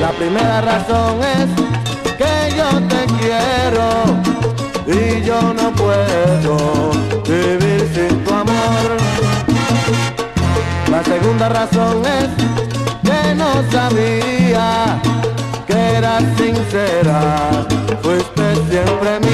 [0.00, 1.48] La primera razón es
[2.16, 3.88] que yo te quiero
[4.86, 6.92] y yo no puedo
[7.24, 8.86] vivir sin tu amor.
[10.88, 12.28] La segunda razón es
[13.02, 15.00] que no sabía
[15.66, 17.66] que eras sincera,
[18.00, 19.25] fuiste siempre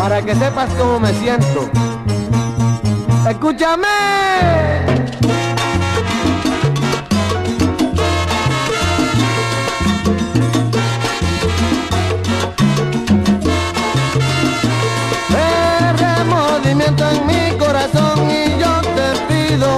[0.00, 1.68] Para que sepas cómo me siento,
[3.28, 3.86] escúchame.
[16.90, 19.68] En mi corazón y yo te pido,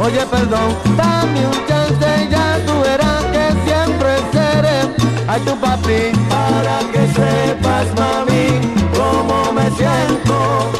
[0.00, 4.94] oye perdón, dame un chance y ya tú verás que siempre seré.
[5.28, 6.12] Ay tu papi.
[6.28, 8.83] Para que sepas mami
[9.76, 10.70] siento,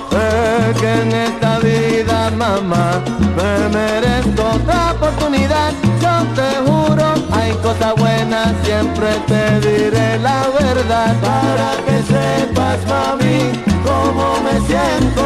[0.81, 3.03] que en esta vida mamá
[3.37, 11.15] me merezco otra oportunidad, yo te juro hay cosas buenas, siempre te diré la verdad
[11.21, 13.53] para que sepas mami
[13.85, 15.25] cómo me siento.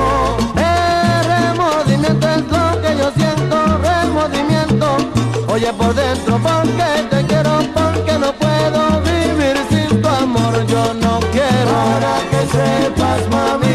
[0.57, 4.97] El remordimiento es lo que yo siento, remordimiento.
[5.53, 8.58] Oye por dentro porque te quiero, porque no puedo
[11.67, 13.68] Para que sepas mami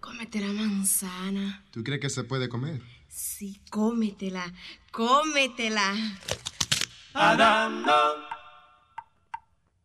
[0.00, 1.64] cómete la manzana.
[1.70, 2.97] ¿Tú crees que se puede comer?
[4.18, 4.52] Cómetela,
[4.90, 5.94] cómetela.
[7.14, 8.14] Adán no.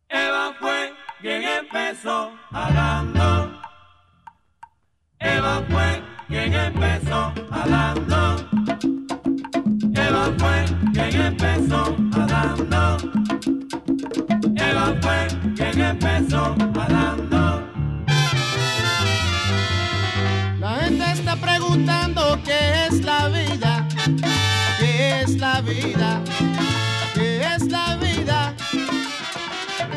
[0.08, 2.32] Eva fue quien empezó.
[2.50, 3.62] Adán no.
[5.20, 7.32] Eva fue quien empezó.
[7.52, 8.34] Adán no.
[9.94, 11.96] Eva fue quien empezó.
[12.14, 12.96] Adán no.
[14.56, 16.56] Eva fue quien empezó.
[16.74, 17.62] Adán no.
[20.58, 23.73] La gente está preguntando qué es la vida,
[24.78, 26.22] qué es la vida,
[27.14, 28.54] qué es la vida.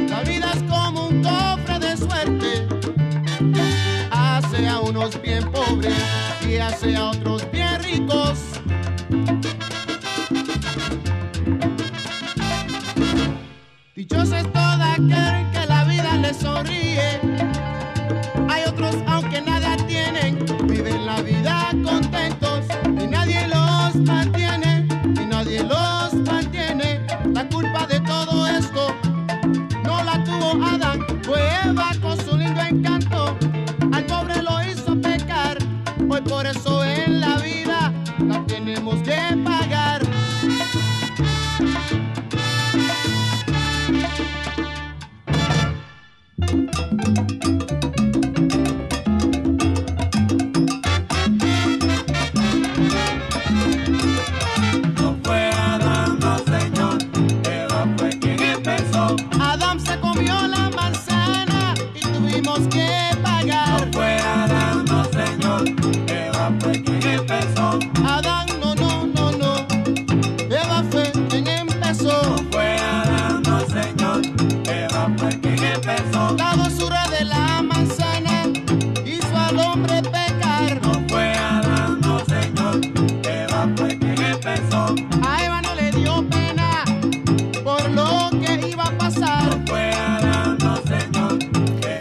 [0.10, 2.68] La vida es como un cofre de suerte,
[4.12, 5.94] hace a unos bien pobres
[6.48, 8.40] y hace a otros bien ricos.
[13.96, 17.20] Dichoso es todo aquel que la vida le sonríe.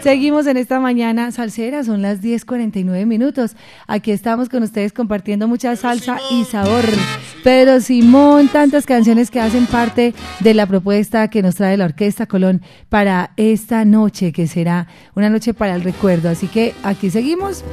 [0.07, 3.57] Seguimos en esta mañana salsera, son las 10:49 minutos.
[3.87, 6.85] Aquí estamos con ustedes compartiendo mucha salsa y sabor.
[7.43, 12.25] Pedro Simón, tantas canciones que hacen parte de la propuesta que nos trae la Orquesta
[12.25, 16.29] Colón para esta noche, que será una noche para el recuerdo.
[16.29, 17.65] Así que aquí seguimos.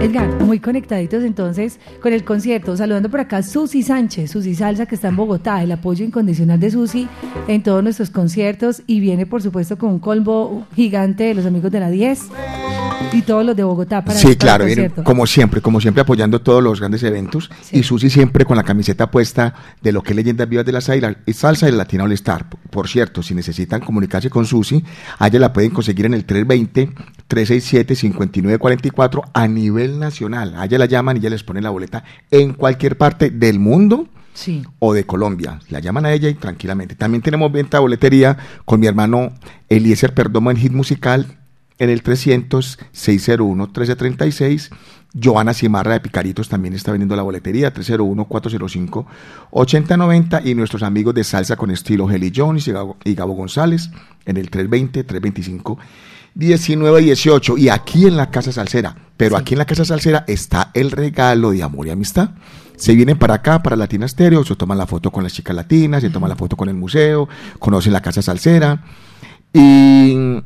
[0.00, 2.76] Edgar, muy conectaditos entonces con el concierto.
[2.76, 6.70] Saludando por acá Susi Sánchez, Susi Salsa, que está en Bogotá, el apoyo incondicional de
[6.70, 7.08] Susi
[7.48, 11.65] en todos nuestros conciertos y viene, por supuesto, con un colmo gigante de los amigos
[11.70, 12.20] de la 10
[13.12, 15.04] y todos los de Bogotá para Sí, para claro, el vienen concierto.
[15.04, 19.10] como siempre, como siempre apoyando todos los grandes eventos y Susi siempre con la camiseta
[19.10, 22.04] puesta de lo que es Leyendas Vivas de la Salsa y Salsa y el Latina
[22.04, 22.46] All Star.
[22.48, 24.82] Por- cierto, si necesitan comunicarse con Susi,
[25.18, 30.54] a ella la pueden conseguir en el 320-367-5944 a nivel nacional.
[30.56, 34.08] A ella la llaman y ella les pone la boleta en cualquier parte del mundo
[34.34, 34.62] Sí.
[34.80, 35.60] o de Colombia.
[35.70, 36.94] La llaman a ella y tranquilamente.
[36.94, 38.36] También tenemos venta de boletería
[38.66, 39.32] con mi hermano
[39.68, 41.38] Eliezer Perdomo en Hit Musical
[41.78, 44.70] en el 300-601-1336.
[45.22, 50.42] Joana Cimarra de Picaritos también está vendiendo la boletería, 301-405-8090.
[50.44, 53.90] Y nuestros amigos de Salsa con Estilo, Heli Jones y Gabo, y Gabo González,
[54.24, 54.50] en el
[56.36, 58.94] 19, 18 y aquí en la Casa Salsera.
[59.16, 62.30] Pero aquí en la Casa Salsera está el regalo de amor y amistad.
[62.76, 66.02] Se vienen para acá, para Latina Stereo, se toman la foto con las chicas latinas,
[66.02, 67.26] se toman la foto con el museo,
[67.58, 68.84] conocen la Casa Salsera
[69.54, 70.42] y,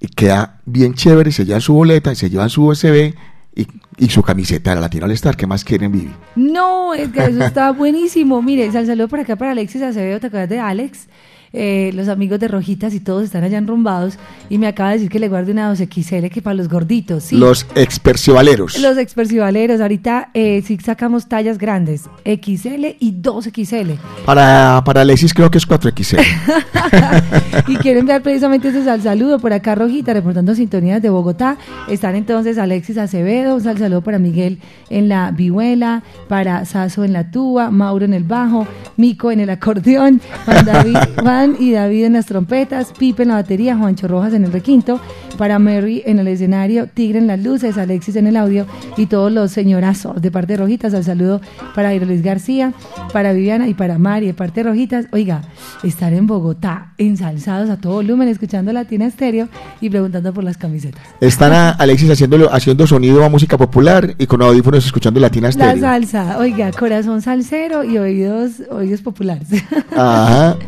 [0.00, 3.14] y queda bien chévere, se llevan su boleta y se llevan su USB
[3.54, 5.36] y, y su camiseta de la Latina All Star.
[5.36, 6.12] ¿Qué más quieren, Vivi?
[6.36, 8.40] No, que eso está buenísimo.
[8.42, 11.08] Mire, sal- saludo por acá para Alexis Acevedo, ¿te acuerdas de Alex?
[11.52, 14.18] Eh, los amigos de Rojitas y todos están allá enrumbados
[14.50, 17.36] y me acaba de decir que le guarde una 2XL que para los gorditos, ¿sí?
[17.36, 18.78] Los expercivaleros.
[18.78, 23.96] Los expercivaleros, ahorita eh, sí sacamos tallas grandes, XL y 2XL.
[24.26, 26.22] Para, para Alexis creo que es 4XL.
[27.68, 31.56] y quiero enviar precisamente ese sal saludo por acá, Rojita, reportando sintonías de Bogotá.
[31.88, 34.58] Están entonces Alexis Acevedo, un sal saludo para Miguel
[34.90, 39.48] en la vihuela, para Saso en la tuba, Mauro en el bajo, Mico en el
[39.48, 44.32] acordeón, Juan, David, Juan y David en las trompetas, Pipe en la batería, Juancho Rojas
[44.34, 45.00] en el requinto,
[45.36, 48.66] para Mary en el escenario, Tigre en las luces, Alexis en el audio
[48.96, 50.94] y todos los señorazos de parte de Rojitas.
[50.94, 51.40] Al saludo
[51.74, 52.72] para Luis García,
[53.12, 55.06] para Viviana y para Mari de parte de Rojitas.
[55.12, 55.42] Oiga,
[55.84, 59.48] estar en Bogotá, ensalzados a todo volumen, escuchando Latina Estéreo
[59.80, 61.02] y preguntando por las camisetas.
[61.20, 65.52] Están a Alexis haciéndolo, haciendo sonido a música popular y con audífonos escuchando Latina La
[65.52, 65.80] Stereo.
[65.80, 69.48] salsa, oiga, corazón salsero y oídos, oídos populares.
[69.96, 70.56] Ajá.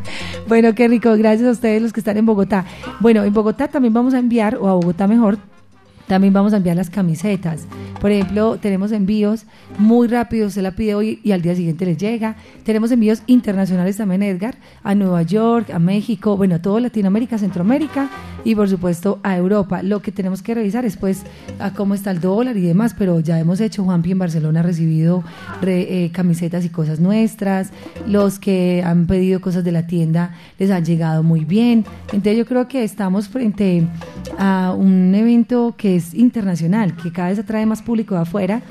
[0.48, 1.16] Bueno, qué rico.
[1.16, 2.64] Gracias a ustedes los que están en Bogotá.
[3.00, 5.38] Bueno, en Bogotá también vamos a enviar, o a Bogotá mejor,
[6.10, 7.66] también vamos a enviar las camisetas.
[8.00, 9.44] Por ejemplo, tenemos envíos
[9.78, 12.34] muy rápidos, se la pide hoy y al día siguiente les llega.
[12.64, 18.10] Tenemos envíos internacionales también, Edgar, a Nueva York, a México, bueno, a Latinoamérica, Centroamérica
[18.44, 19.84] y por supuesto a Europa.
[19.84, 21.22] Lo que tenemos que revisar es pues
[21.60, 24.62] a cómo está el dólar y demás, pero ya hemos hecho, Juanpi en Barcelona ha
[24.64, 25.22] recibido
[25.62, 27.70] re- eh, camisetas y cosas nuestras.
[28.08, 31.84] Los que han pedido cosas de la tienda les han llegado muy bien.
[32.12, 33.86] Entonces yo creo que estamos frente
[34.38, 38.62] a un evento que internacional, que cada vez atrae más público de afuera.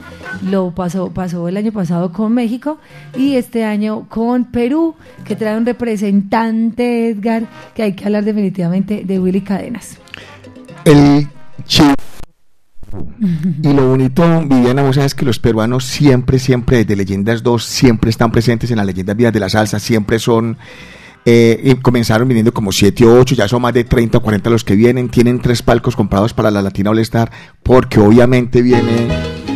[0.49, 2.79] Lo pasó, pasó el año pasado con México
[3.17, 7.43] y este año con Perú, que trae un representante, Edgar,
[7.75, 9.97] que hay que hablar definitivamente de Willy Cadenas.
[10.85, 11.27] El
[11.65, 11.83] chi-
[13.61, 18.09] Y lo bonito, Viviana, vos sabes que los peruanos siempre, siempre, desde Leyendas 2, siempre
[18.09, 20.57] están presentes en las leyendas vías de la salsa, siempre son,
[21.25, 24.49] eh, y comenzaron viniendo como 7 o 8, ya son más de 30 o 40
[24.49, 27.31] los que vienen, tienen tres palcos comprados para la Latina All Star,
[27.63, 29.07] porque obviamente viene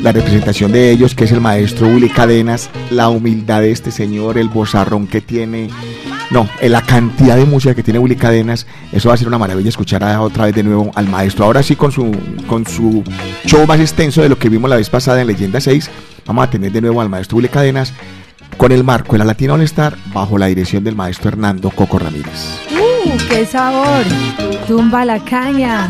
[0.02, 4.38] la representación de ellos, que es el maestro Willy Cadenas, la humildad de este señor,
[4.38, 5.70] el bozarrón que tiene,
[6.30, 9.38] no, eh, la cantidad de música que tiene Willy Cadenas, eso va a ser una
[9.38, 11.46] maravilla escuchar a- otra vez de nuevo al maestro.
[11.46, 12.12] Ahora sí con su
[12.48, 13.02] con su
[13.46, 15.90] show más extenso de lo que vimos la vez pasada en Leyenda 6,
[16.26, 17.94] vamos a tener de nuevo al maestro Willy Cadenas
[18.58, 22.00] con el marco de la Latina All Star bajo la dirección del maestro Hernando Coco
[22.00, 22.60] Ramírez.
[22.72, 24.04] ¡Uh, qué sabor!
[24.68, 25.90] Tumba la caña.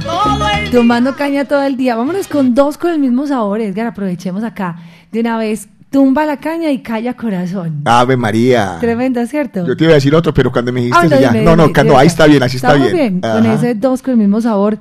[0.72, 1.95] Tumbando caña todo el día.
[1.95, 3.88] Vámonos con dos con el mismo sabor, Edgar.
[3.88, 4.78] Aprovechemos acá
[5.11, 5.68] de una vez.
[5.89, 7.84] Tumba la caña y calla corazón.
[7.86, 8.78] Ave María.
[8.80, 9.66] Tremenda, ¿cierto?
[9.68, 11.32] Yo te iba a decir otro, pero cuando me dijiste Ah, eso ya.
[11.32, 11.95] dime, no, no, dime, no, dime.
[11.97, 13.22] ahí está bien, así está Estamos bien.
[13.22, 14.80] Con ese dos con el mismo sabor.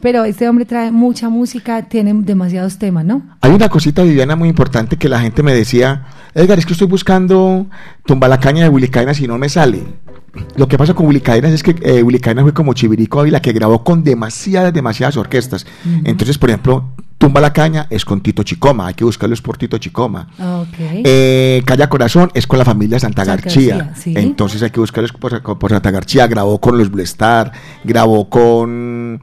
[0.00, 3.22] Pero este hombre trae mucha música, tiene demasiados temas, ¿no?
[3.40, 6.88] Hay una cosita, Viviana, muy importante que la gente me decía, Edgar, es que estoy
[6.88, 7.66] buscando
[8.04, 9.82] tumba la caña de Willy Cadenas y no me sale.
[10.56, 13.40] Lo que pasa con Willy Cadenas es que eh, Willy Cadenas fue como Chivirico Ávila
[13.40, 15.64] que grabó con demasiadas, demasiadas orquestas.
[16.04, 16.92] Entonces, por ejemplo,
[17.24, 20.28] Tumba la caña es con Tito Chicoma, hay que buscarlo es por Tito Chicoma.
[20.38, 20.76] Ok.
[21.04, 23.76] Eh, Calla Corazón es con la familia Santa García.
[23.76, 24.14] García, sí.
[24.16, 26.26] Entonces hay que buscarlos por, por Santa García.
[26.26, 27.52] Grabó con los Blue Star,
[27.84, 29.22] grabó con,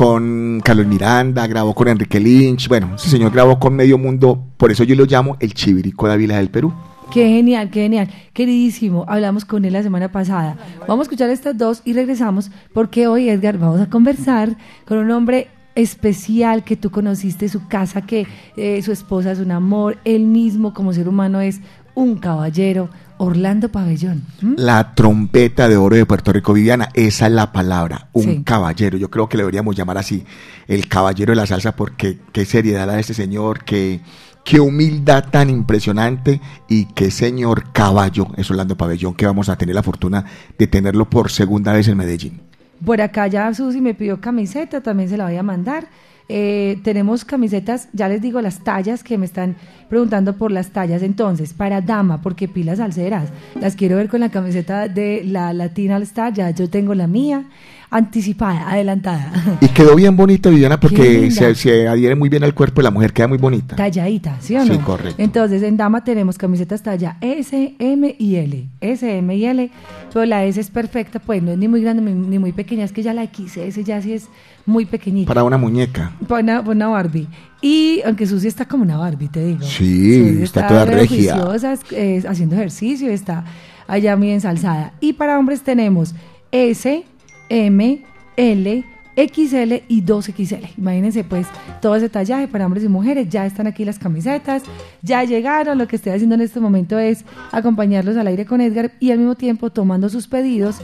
[0.00, 2.68] con Carlos Miranda, grabó con Enrique Lynch.
[2.68, 4.42] Bueno, ese señor grabó con medio mundo.
[4.56, 6.72] Por eso yo lo llamo el Chivirico de Ávila del Perú.
[7.12, 8.08] Qué genial, qué genial.
[8.32, 10.56] Queridísimo, hablamos con él la semana pasada.
[10.88, 15.10] Vamos a escuchar estas dos y regresamos porque hoy, Edgar, vamos a conversar con un
[15.10, 18.26] hombre especial que tú conociste, su casa, que
[18.56, 21.60] eh, su esposa es un amor, él mismo como ser humano es
[21.94, 22.88] un caballero,
[23.22, 24.22] Orlando Pabellón.
[24.40, 24.54] ¿Mm?
[24.56, 28.42] La trompeta de oro de Puerto Rico, Viviana, esa es la palabra, un Sí.
[28.44, 28.96] caballero.
[28.96, 30.24] Yo creo que le deberíamos llamar así,
[30.66, 34.00] el caballero de la salsa, porque qué seriedad la de este señor, qué,
[34.42, 39.74] qué humildad tan impresionante y qué señor caballo es Orlando Pabellón, que vamos a tener
[39.74, 40.24] la fortuna
[40.58, 42.40] de tenerlo por segunda vez en Medellín.
[42.84, 45.88] Por acá ya Susi me pidió camiseta, también se la voy a mandar.
[46.32, 49.56] Eh, tenemos camisetas, ya les digo las tallas que me están
[49.88, 51.02] preguntando por las tallas.
[51.02, 55.96] Entonces, para dama, porque pilas alceras, las quiero ver con la camiseta de la Latina
[55.96, 57.46] All Star, ya yo tengo la mía,
[57.90, 62.76] anticipada, adelantada, Y quedó bien bonita, Viviana, porque se, se adhiere muy bien al cuerpo
[62.80, 63.74] de la mujer, queda muy bonita.
[63.76, 64.74] talladita, ¿sí o no?
[64.74, 65.20] Sí, correcto.
[65.22, 68.68] Entonces, en dama tenemos camisetas talla S, M y L.
[68.80, 69.70] S, M y L,
[70.12, 72.92] pero la S es perfecta, pues no es ni muy grande ni muy pequeña, es
[72.92, 74.28] que ya la XS ya sí es
[74.66, 75.26] muy pequeñita.
[75.28, 76.12] Para una muñeca.
[76.28, 77.26] Para una, para una Barbie.
[77.60, 79.62] Y aunque Susi está como una Barbie, te digo.
[79.62, 81.36] Sí, Susi está toda re regia.
[81.54, 83.44] es- es haciendo ejercicio, está
[83.88, 84.92] allá muy ensalzada.
[85.00, 86.14] Y para hombres tenemos
[86.52, 87.04] S,
[87.50, 88.02] M,
[88.36, 88.84] L,
[89.16, 90.70] XL y 2XL.
[90.78, 91.46] Imagínense pues
[91.82, 93.28] todo ese tallaje para hombres y mujeres.
[93.28, 94.62] Ya están aquí las camisetas,
[95.02, 95.76] ya llegaron.
[95.78, 99.18] Lo que estoy haciendo en este momento es acompañarlos al aire con Edgar y al
[99.18, 100.76] mismo tiempo tomando sus pedidos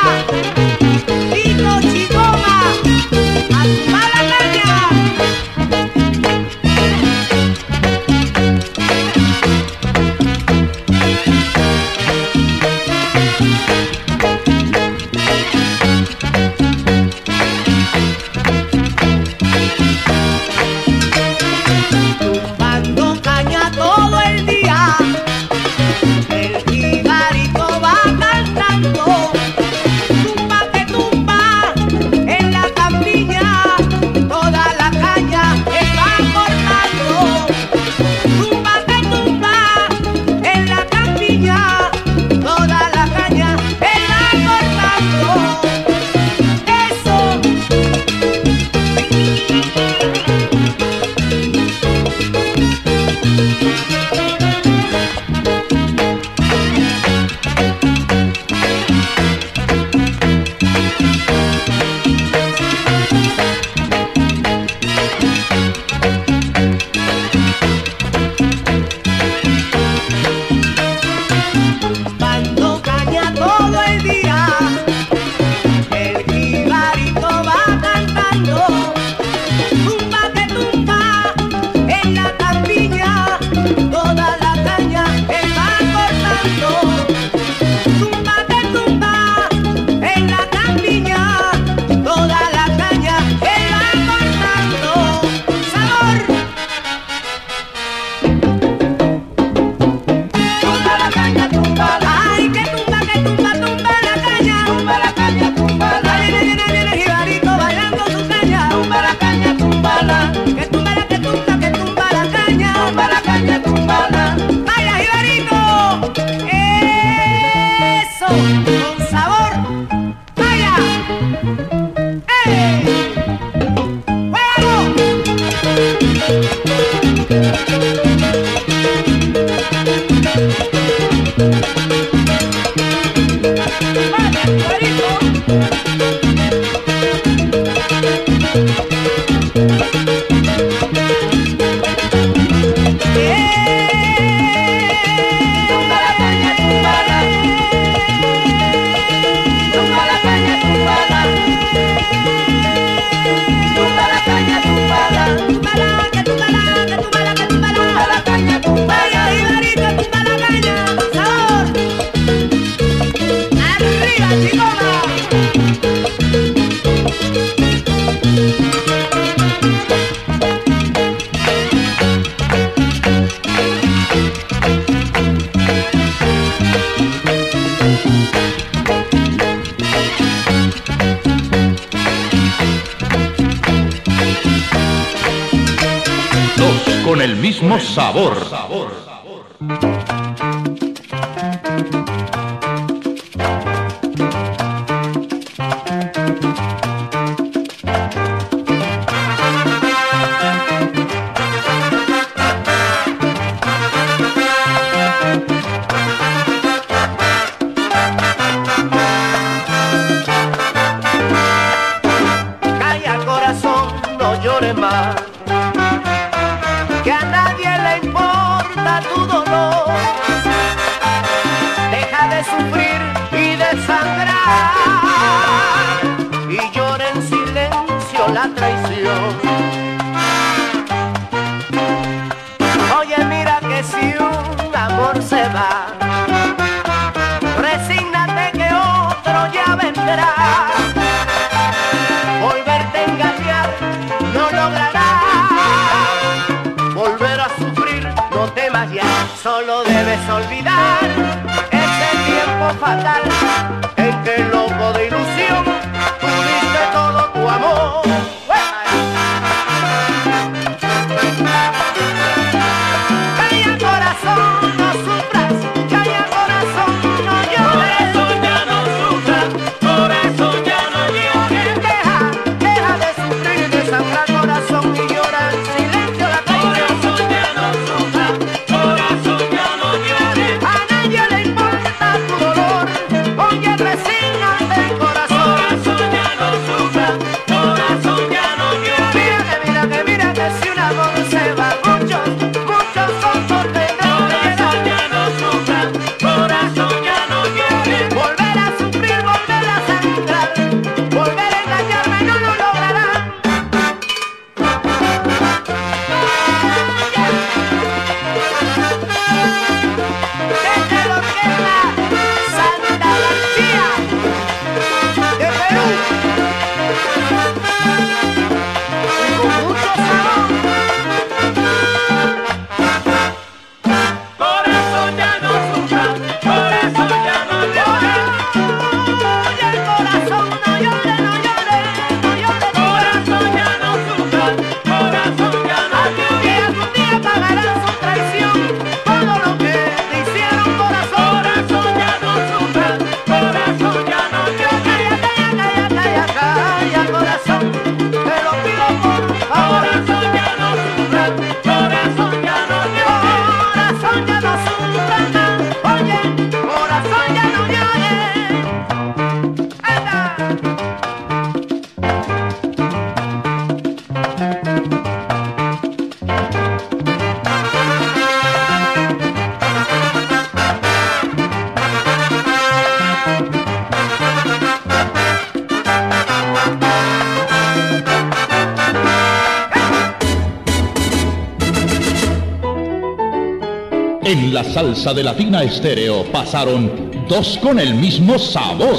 [384.74, 386.90] Salsa de Latina Estéreo pasaron
[387.28, 388.96] dos con el mismo sabor.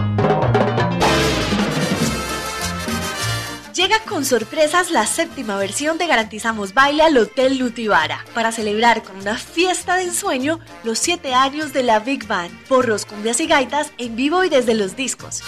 [3.73, 9.17] Llega con sorpresas la séptima versión de Garantizamos Baile al Hotel Lutibara para celebrar con
[9.17, 13.91] una fiesta de ensueño los 7 años de la Big Band, porros, cumbias y gaitas
[13.97, 15.43] en vivo y desde los discos.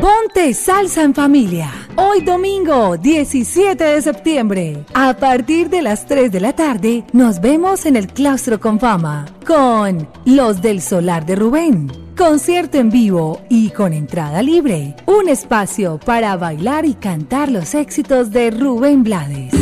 [0.00, 1.70] Ponte salsa en familia.
[1.96, 4.84] Hoy domingo 17 de septiembre.
[4.94, 9.26] A partir de las 3 de la tarde nos vemos en el Claustro con Fama
[9.46, 12.01] con Los del Solar de Rubén.
[12.16, 14.94] Concierto en vivo y con entrada libre.
[15.06, 19.52] Un espacio para bailar y cantar los éxitos de Rubén Blades.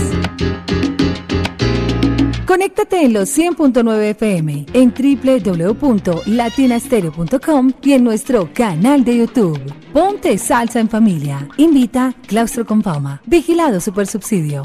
[2.47, 9.61] Conéctate en los 100.9 FM, en www.latinastereo.com y en nuestro canal de YouTube.
[9.93, 11.47] Ponte salsa en familia.
[11.57, 13.23] Invita Claustro con Fama.
[13.25, 14.63] Vigilado Super Subsidio.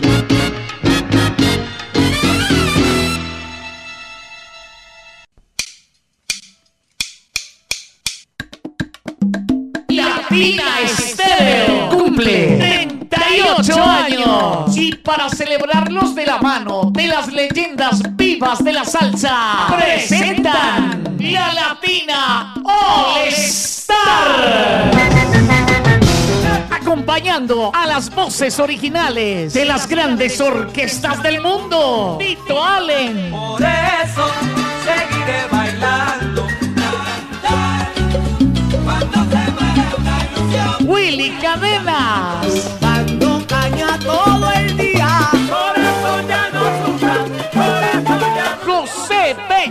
[13.36, 14.78] 38 años.
[14.78, 21.54] Y para celebrarlos de la mano de las leyendas vivas de la salsa presentan la
[21.54, 24.92] Latina All Star.
[26.72, 33.32] Acompañando a las voces originales de las grandes orquestas del mundo Tito Allen.
[33.32, 34.32] Por eso
[34.86, 36.48] seguiré bailando.
[40.88, 42.85] Willy Cadenas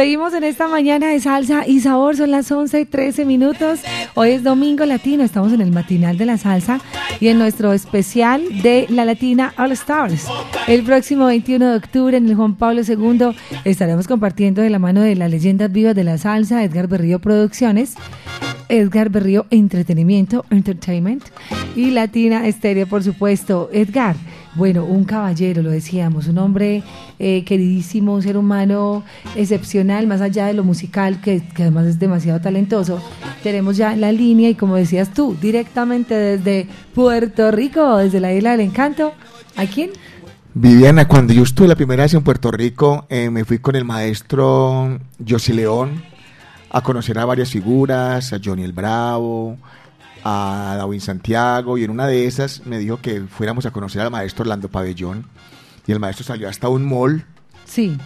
[0.04, 3.80] Seguimos en esta mañana de salsa y sabor, son las 11 y 13 minutos.
[4.12, 6.78] Hoy es Domingo Latino, estamos en el matinal de la salsa
[7.20, 10.26] y en nuestro especial de la Latina All Stars.
[10.66, 15.00] El próximo 21 de octubre en el Juan Pablo II estaremos compartiendo de la mano
[15.00, 17.94] de las leyendas vivas de la salsa, Edgar Berrío Producciones.
[18.68, 21.24] Edgar Berrío Entretenimiento, Entertainment
[21.76, 23.70] y Latina Estéreo, por supuesto.
[23.72, 24.16] Edgar,
[24.54, 26.82] bueno, un caballero, lo decíamos, un hombre
[27.18, 29.02] eh, queridísimo, un ser humano
[29.36, 33.00] excepcional, más allá de lo musical, que, además es demasiado talentoso.
[33.42, 38.52] Tenemos ya la línea y como decías tú, directamente desde Puerto Rico, desde la Isla
[38.52, 39.12] del Encanto.
[39.56, 39.90] ¿A quién?
[40.54, 43.84] Viviana, cuando yo estuve la primera vez en Puerto Rico, eh, me fui con el
[43.84, 46.02] maestro José León
[46.70, 49.56] a conocer a varias figuras, a Johnny el Bravo,
[50.24, 54.10] a David Santiago, y en una de esas me dijo que fuéramos a conocer al
[54.10, 55.26] maestro Orlando Pabellón,
[55.86, 57.24] y el maestro salió hasta un mall.
[57.66, 57.96] Sí.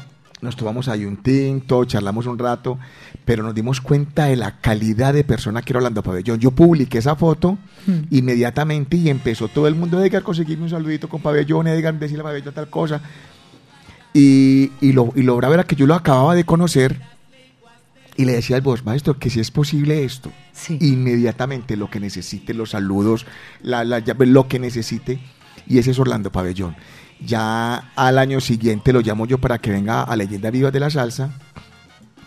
[0.40, 2.78] Nos tomamos ahí un tinto, charlamos un rato,
[3.24, 6.38] pero nos dimos cuenta de la calidad de persona que era Orlando Pabellón.
[6.38, 8.02] Yo publiqué esa foto Hmm.
[8.10, 12.24] inmediatamente y empezó todo el mundo, Edgar, conseguirme un saludito con Pabellón, Edgar, decirle a
[12.24, 13.00] Pabellón tal cosa.
[14.12, 17.00] Y, y, lo, y lo bravo era que yo lo acababa de conocer
[18.18, 20.30] y le decía al voz, maestro, que si es posible esto,
[20.80, 23.24] inmediatamente lo que necesite, los saludos,
[23.62, 25.20] la, la- lo que necesite,
[25.66, 26.74] y ese es Orlando Pabellón.
[27.24, 30.90] Ya al año siguiente lo llamo yo para que venga a Leyenda Viva de la
[30.90, 31.30] Salsa.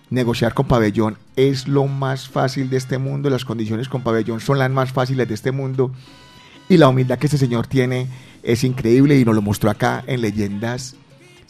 [0.10, 4.60] Negociar con Pabellón es lo más fácil de este mundo, las condiciones con Pabellón son
[4.60, 5.92] las más fáciles de este mundo,
[6.70, 8.08] y la humildad que este señor tiene
[8.44, 10.96] es increíble y nos lo mostró acá en Leyendas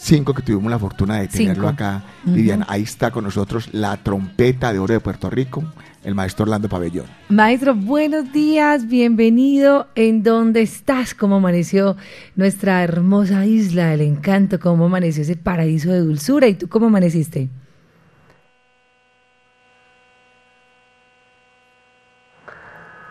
[0.03, 1.68] 5 que tuvimos la fortuna de tenerlo Cinco.
[1.68, 2.03] acá.
[2.26, 2.34] Ujú.
[2.34, 5.64] Viviana, ahí está con nosotros la trompeta de oro de Puerto Rico,
[6.03, 7.06] el maestro Orlando Pabellón.
[7.30, 9.90] Maestro, buenos días, bienvenido.
[9.94, 11.14] ¿En dónde estás?
[11.14, 11.98] ¿Cómo amaneció
[12.36, 14.60] nuestra hermosa isla del encanto?
[14.60, 16.48] ¿Cómo amaneció ese paraíso de dulzura?
[16.48, 17.49] ¿Y tú cómo amaneciste?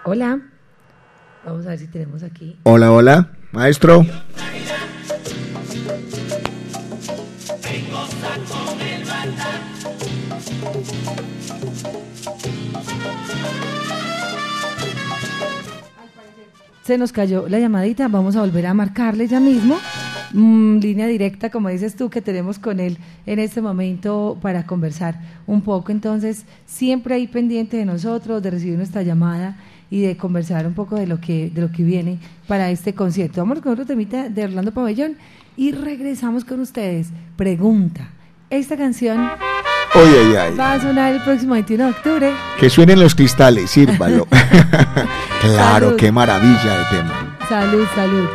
[0.04, 0.40] Hola.
[1.44, 2.58] Vamos a ver si tenemos aquí.
[2.64, 4.04] Hola, hola, maestro.
[16.90, 19.78] Se nos cayó la llamadita, vamos a volver a marcarle ya mismo.
[20.32, 25.20] Mm, línea directa, como dices tú, que tenemos con él en este momento para conversar
[25.46, 25.92] un poco.
[25.92, 29.56] Entonces, siempre ahí pendiente de nosotros, de recibir nuestra llamada
[29.88, 32.18] y de conversar un poco de lo que, de lo que viene
[32.48, 33.40] para este concierto.
[33.40, 35.16] Vamos con otro temita de Orlando Pabellón
[35.56, 37.10] y regresamos con ustedes.
[37.36, 38.10] Pregunta,
[38.50, 39.28] esta canción
[39.94, 40.56] Oye, ay, ay.
[40.56, 42.32] va a sonar el próximo 21 de octubre.
[42.58, 44.26] Que suenen los cristales, sírvalo.
[45.40, 45.96] claro, Salud.
[45.96, 47.36] qué maravilla de tema.
[47.48, 48.28] Salud, salud.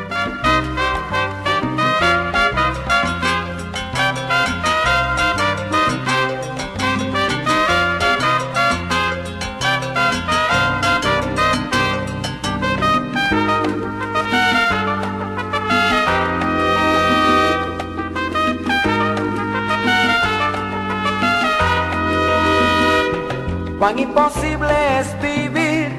[23.85, 25.91] Cuán imposible es vivir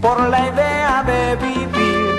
[0.00, 2.16] por la idea de vivir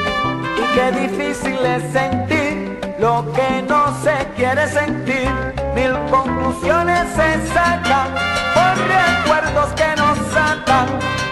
[0.57, 5.29] y qué difícil es sentir lo que no se quiere sentir.
[5.75, 8.07] Mil conclusiones se sacan
[8.55, 10.87] por recuerdos que nos atan,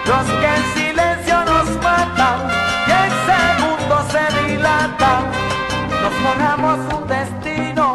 [0.09, 2.37] los que en silencio nos matan
[2.85, 5.23] y en segundos se dilatan.
[6.01, 7.93] Nos forjamos un destino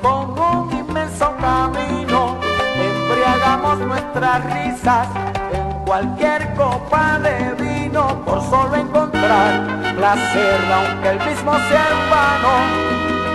[0.00, 2.38] con un inmenso camino
[2.76, 5.25] embriagamos nuestras risas
[5.96, 12.54] cualquier copa de vino por solo encontrar placer, aunque el mismo sea en vano.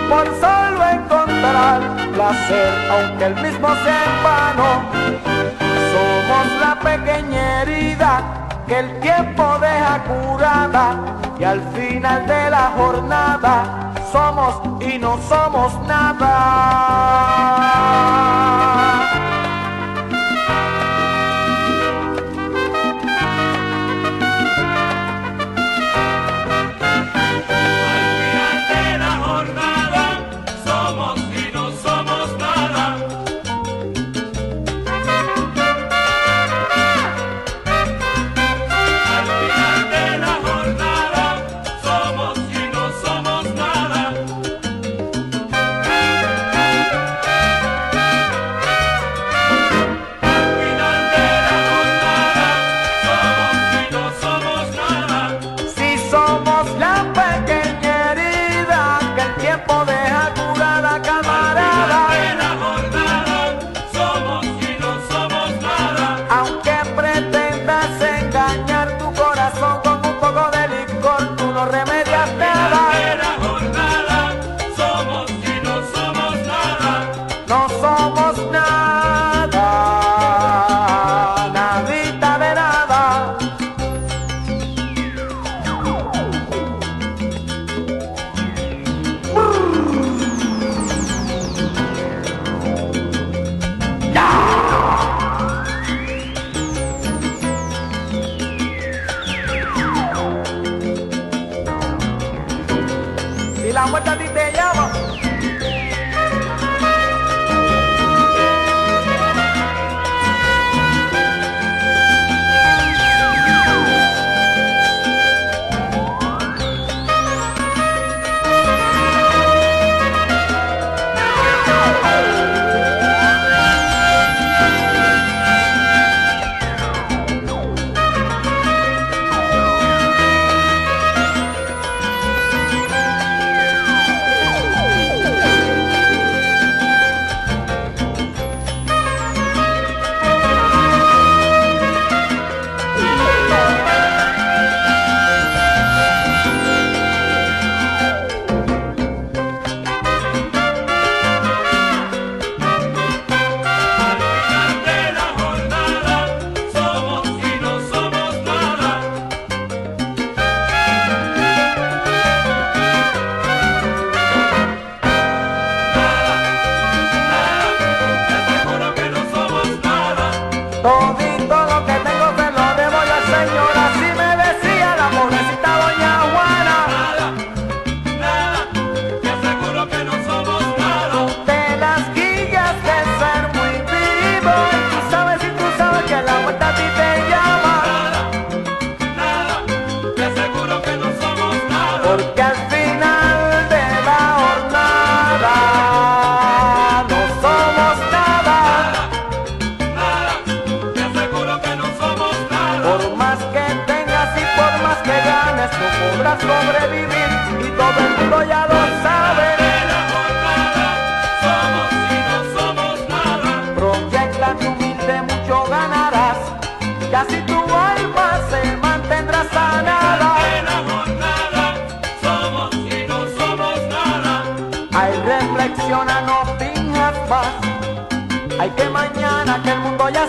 [0.08, 1.80] Por solo encontrar
[2.14, 4.68] placer, aunque el mismo sea en vano.
[5.92, 8.12] Somos la pequeña herida
[8.68, 10.86] que el tiempo deja curada
[11.40, 16.32] y al final de la jornada somos y no somos nada.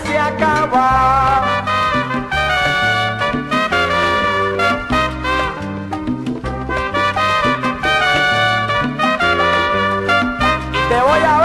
[0.04, 1.42] Se acaba.
[10.72, 11.43] Y te voy a ver.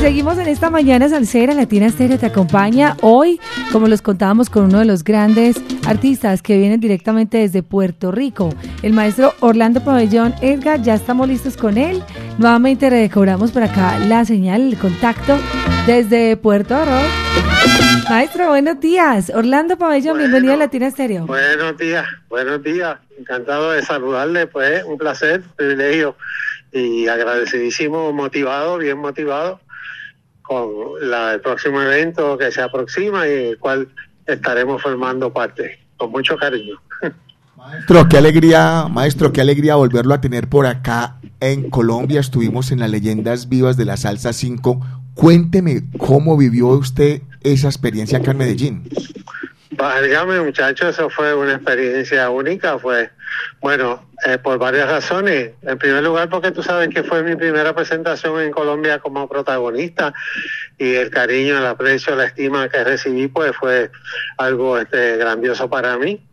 [0.00, 3.38] Seguimos en esta mañana salsera, Latina Estéreo te acompaña hoy,
[3.70, 8.48] como los contábamos con uno de los grandes artistas que vienen directamente desde Puerto Rico,
[8.82, 10.34] el maestro Orlando Pabellón.
[10.40, 12.02] Edgar, ya estamos listos con él.
[12.38, 15.36] Nuevamente recobramos por acá la señal, el contacto
[15.86, 18.08] desde Puerto Rico.
[18.08, 19.30] Maestro, buenos días.
[19.34, 21.26] Orlando Pabellón, bienvenido a Latina Estéreo.
[21.26, 22.98] Buenos días, buenos días.
[23.18, 26.16] Encantado de saludarle, pues un placer, privilegio
[26.72, 29.60] y agradecidísimo, motivado, bien motivado
[30.50, 30.68] con
[31.08, 33.86] la- el próximo evento que se aproxima y el cual
[34.26, 36.74] estaremos formando parte, con mucho cariño.
[37.56, 42.18] Maestro, qué alegría, maestro, qué alegría volverlo a tener por acá en Colombia.
[42.18, 44.80] Estuvimos en las leyendas vivas de la salsa 5.
[45.14, 48.88] Cuénteme cómo vivió usted esa experiencia acá en Medellín.
[49.80, 52.78] Válgame, muchachos, eso fue una experiencia única.
[52.78, 53.08] Fue,
[53.62, 55.52] bueno, eh, por varias razones.
[55.62, 60.12] En primer lugar, porque tú sabes que fue mi primera presentación en Colombia como protagonista
[60.76, 63.90] y el cariño, el aprecio, la estima que recibí, pues fue
[64.36, 66.26] algo este, grandioso para mí.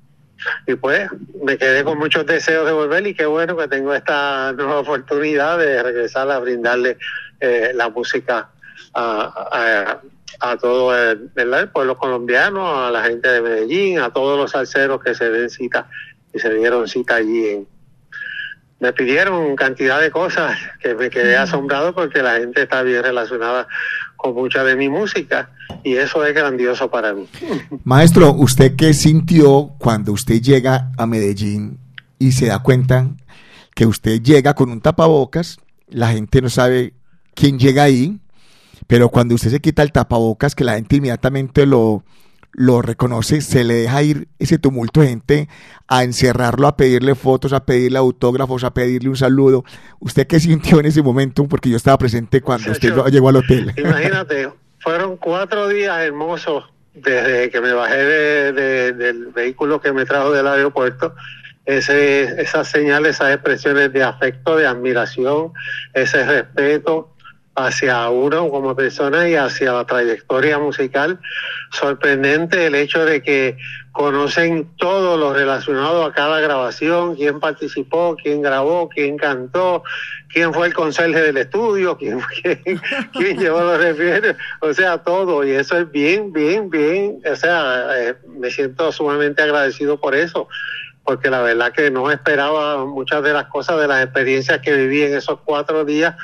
[0.68, 1.10] Y pues
[1.42, 5.58] me quedé con muchos deseos de volver y qué bueno que tengo esta nueva oportunidad
[5.58, 6.98] de regresar a brindarle
[7.40, 8.50] eh, la música
[8.94, 10.02] a, a,
[10.40, 11.62] a todo el, ¿verdad?
[11.62, 15.50] el pueblo colombiano, a la gente de Medellín, a todos los salseros que se den
[15.50, 15.90] cita
[16.34, 17.48] y se dieron cita allí.
[17.48, 17.68] En,
[18.80, 23.68] me pidieron cantidad de cosas que me quedé asombrado porque la gente está bien relacionada
[24.16, 25.50] con mucha de mi música
[25.84, 27.28] y eso es grandioso para mí.
[27.84, 31.80] Maestro, ¿usted qué sintió cuando usted llega a Medellín
[32.20, 33.10] y se da cuenta
[33.74, 35.60] que usted llega con un tapabocas?
[35.88, 36.94] La gente no sabe
[37.34, 38.20] quién llega ahí,
[38.88, 42.04] pero cuando usted se quita el tapabocas, que la gente inmediatamente lo,
[42.54, 45.50] lo reconoce, se le deja ir ese tumulto de gente
[45.88, 49.64] a encerrarlo, a pedirle fotos, a pedirle autógrafos, a pedirle un saludo.
[50.00, 51.46] ¿Usted qué sintió en ese momento?
[51.48, 53.74] Porque yo estaba presente cuando usted llegó al hotel.
[53.78, 54.50] Imagínate,
[54.80, 60.32] fueron cuatro días hermosos desde que me bajé de- de- del vehículo que me trajo
[60.32, 61.14] del aeropuerto
[61.66, 65.52] ese, esas señales, esas expresiones de afecto, de admiración,
[65.94, 67.14] ese respeto
[67.58, 71.20] hacia uno como persona y hacia la trayectoria musical.
[71.72, 73.58] Sorprendente el hecho de que
[73.92, 79.84] conocen todo lo relacionado a cada grabación, quién participó, quién grabó, quién cantó,
[80.30, 82.80] quién fue el conserje del estudio, quién, quién,
[83.12, 85.44] quién llevó los refieres, o sea, todo.
[85.44, 90.48] Y eso es bien, bien, bien, o sea, eh, me siento sumamente agradecido por eso
[91.08, 95.04] porque la verdad que no esperaba muchas de las cosas, de las experiencias que viví
[95.04, 96.16] en esos cuatro días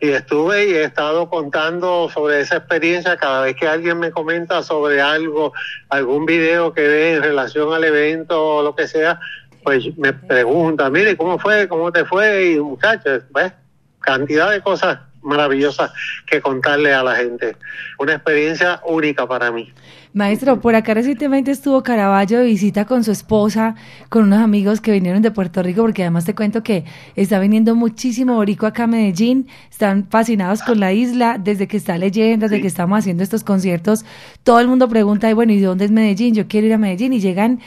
[0.00, 4.62] y estuve y he estado contando sobre esa experiencia cada vez que alguien me comenta
[4.62, 5.52] sobre algo,
[5.88, 9.18] algún video que ve en relación al evento o lo que sea,
[9.64, 11.68] pues me pregunta, mire, ¿cómo fue?
[11.68, 12.52] ¿Cómo te fue?
[12.52, 13.52] Y muchachos, ¿ves?
[14.00, 15.92] Cantidad de cosas maravillosas
[16.26, 17.56] que contarle a la gente.
[17.98, 19.72] Una experiencia única para mí.
[20.14, 23.74] Maestro, por acá recientemente estuvo Caraballo de visita con su esposa,
[24.08, 27.74] con unos amigos que vinieron de Puerto Rico, porque además te cuento que está viniendo
[27.76, 32.60] muchísimo borico acá a Medellín, están fascinados con la isla, desde que está leyendo, desde
[32.60, 34.04] que estamos haciendo estos conciertos,
[34.42, 36.34] todo el mundo pregunta, y bueno, ¿y dónde es Medellín?
[36.34, 37.60] Yo quiero ir a Medellín, y llegan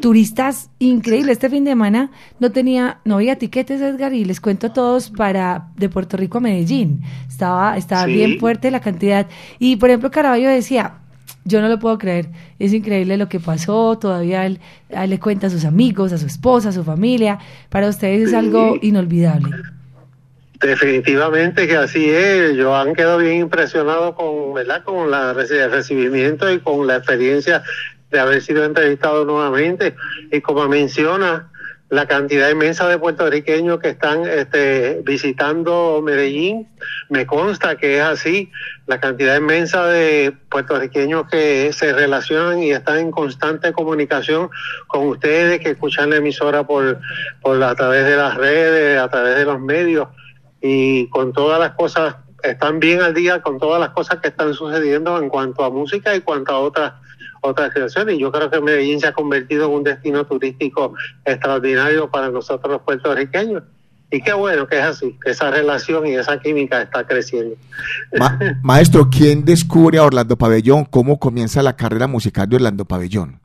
[0.00, 1.32] turistas increíbles.
[1.32, 2.10] Este fin de semana
[2.40, 6.38] no tenía, no había tiquetes, Edgar, y les cuento a todos para de Puerto Rico
[6.38, 7.02] a Medellín.
[7.28, 8.14] Estaba, estaba Sí.
[8.14, 9.26] bien fuerte la cantidad.
[9.58, 10.94] Y por ejemplo, Caraballo decía,
[11.44, 14.60] yo no lo puedo creer, es increíble lo que pasó, todavía él,
[15.06, 17.38] le cuenta a sus amigos, a su esposa, a su familia,
[17.68, 19.50] para ustedes es algo inolvidable.
[20.60, 22.56] Definitivamente que así es.
[22.56, 24.82] Yo han quedado bien impresionado con, ¿verdad?
[24.84, 27.62] con la, el recibimiento y con la experiencia
[28.10, 29.94] de haber sido entrevistado nuevamente.
[30.32, 31.50] Y como menciona,
[31.94, 36.68] la cantidad inmensa de puertorriqueños que están este, visitando Medellín,
[37.08, 38.50] me consta que es así.
[38.86, 44.50] La cantidad inmensa de puertorriqueños que se relacionan y están en constante comunicación
[44.88, 46.98] con ustedes, que escuchan la emisora por,
[47.40, 50.08] por a través de las redes, a través de los medios
[50.60, 54.52] y con todas las cosas, están bien al día con todas las cosas que están
[54.52, 57.03] sucediendo en cuanto a música y cuanto a otras
[57.44, 58.16] otras creaciones.
[58.16, 60.94] Y yo creo que Medellín se ha convertido en un destino turístico
[61.24, 63.62] extraordinario para nosotros los puertorriqueños.
[64.10, 67.56] Y qué bueno que es así, que esa relación y esa química está creciendo.
[68.18, 70.84] Ma- maestro, ¿quién descubre a Orlando Pabellón?
[70.84, 73.40] ¿Cómo comienza la carrera musical de Orlando Pabellón?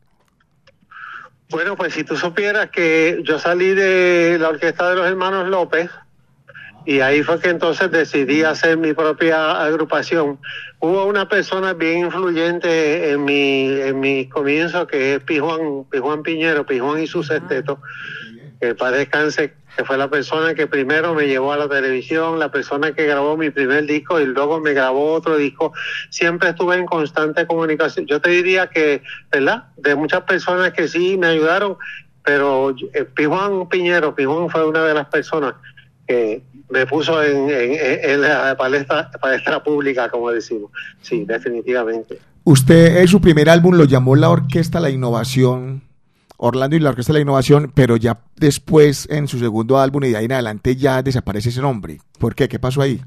[1.50, 5.90] Bueno, pues si tú supieras que yo salí de la orquesta de los hermanos López
[6.86, 10.40] y ahí fue que entonces decidí hacer mi propia agrupación.
[10.82, 16.66] Hubo una persona bien influyente en mi, en mis comienzos que es Pijuan, Pijuan Piñero,
[16.66, 17.82] Pijuan y su sexteto,
[18.62, 22.50] que para descanse, que fue la persona que primero me llevó a la televisión, la
[22.50, 25.74] persona que grabó mi primer disco y luego me grabó otro disco.
[26.12, 28.06] Siempre estuve en constante comunicación.
[28.06, 29.66] Yo te diría que, ¿verdad?
[29.76, 31.76] De muchas personas que sí me ayudaron,
[32.24, 35.56] pero eh, Pijuan Piñero, Pijuan fue una de las personas
[36.08, 40.72] que me puso en, en- la palestra, palestra pública, como decimos.
[41.02, 42.20] Sí, definitivamente.
[42.44, 45.82] Usted en su primer álbum lo llamó la Orquesta La Innovación,
[46.38, 50.18] Orlando y la Orquesta La Innovación, pero ya después en su segundo álbum y de
[50.18, 52.00] ahí en adelante ya desaparece ese nombre.
[52.18, 52.48] ¿Por qué?
[52.48, 53.02] ¿Qué pasó ahí?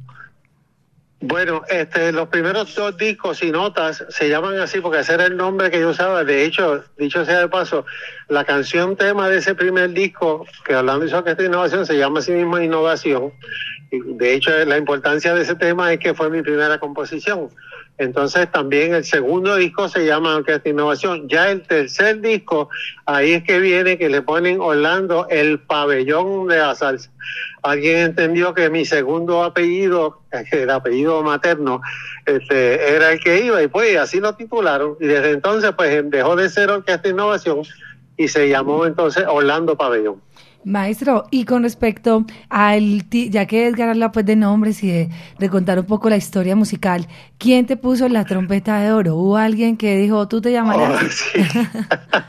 [1.25, 5.37] Bueno, este, los primeros dos discos y notas se llaman así porque ese era el
[5.37, 6.25] nombre que yo usaba.
[6.25, 7.87] De hecho, dicho sea de paso,
[8.29, 12.33] la canción tema de ese primer disco, que hablando de esta innovación, se llama así
[12.33, 13.33] mismo Innovación.
[13.93, 17.51] De hecho, la importancia de ese tema es que fue mi primera composición.
[17.99, 21.29] Entonces, también el segundo disco se llama Orquesta Innovación.
[21.29, 22.69] Ya el tercer disco,
[23.07, 27.11] ahí es que viene que le ponen Orlando el pabellón de la salsa.
[27.63, 31.81] Alguien entendió que mi segundo apellido, el apellido materno,
[32.27, 34.97] este, era el que iba y pues así lo titularon.
[35.01, 37.63] Y desde entonces, pues dejó de ser Orquesta Innovación
[38.17, 40.21] y se llamó entonces Orlando Pabellón.
[40.65, 45.09] Maestro, y con respecto al, ti- ya que Edgar habla pues de nombres y de,
[45.39, 47.09] de contar un poco la historia musical,
[47.39, 49.17] ¿quién te puso la trompeta de oro?
[49.17, 51.03] ¿Hubo alguien que dijo, tú te llamarás?
[51.03, 51.41] Oh, sí.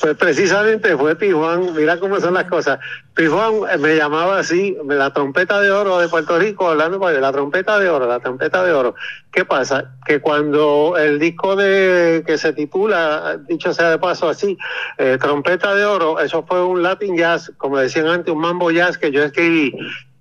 [0.00, 2.78] Pues precisamente fue Pijuan, mira cómo son las cosas.
[3.14, 7.32] Pijuan eh, me llamaba así, la trompeta de oro de Puerto Rico, hablando de la
[7.32, 8.94] trompeta de oro, la trompeta de oro.
[9.32, 9.92] ¿Qué pasa?
[10.06, 14.58] Que cuando el disco de que se titula, dicho sea de paso así,
[14.98, 18.98] eh, Trompeta de Oro, eso fue un Latin Jazz, como decían antes, un mambo jazz
[18.98, 19.72] que yo escribí.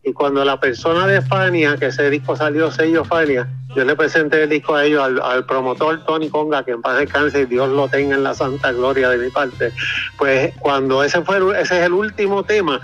[0.03, 4.43] Y cuando la persona de Fania, que ese disco salió sello Fania, yo le presenté
[4.43, 7.67] el disco a ellos, al, al promotor Tony Conga, que en paz descanse y Dios
[7.69, 9.71] lo tenga en la santa gloria de mi parte.
[10.17, 12.79] Pues cuando ese fue ese es el último tema,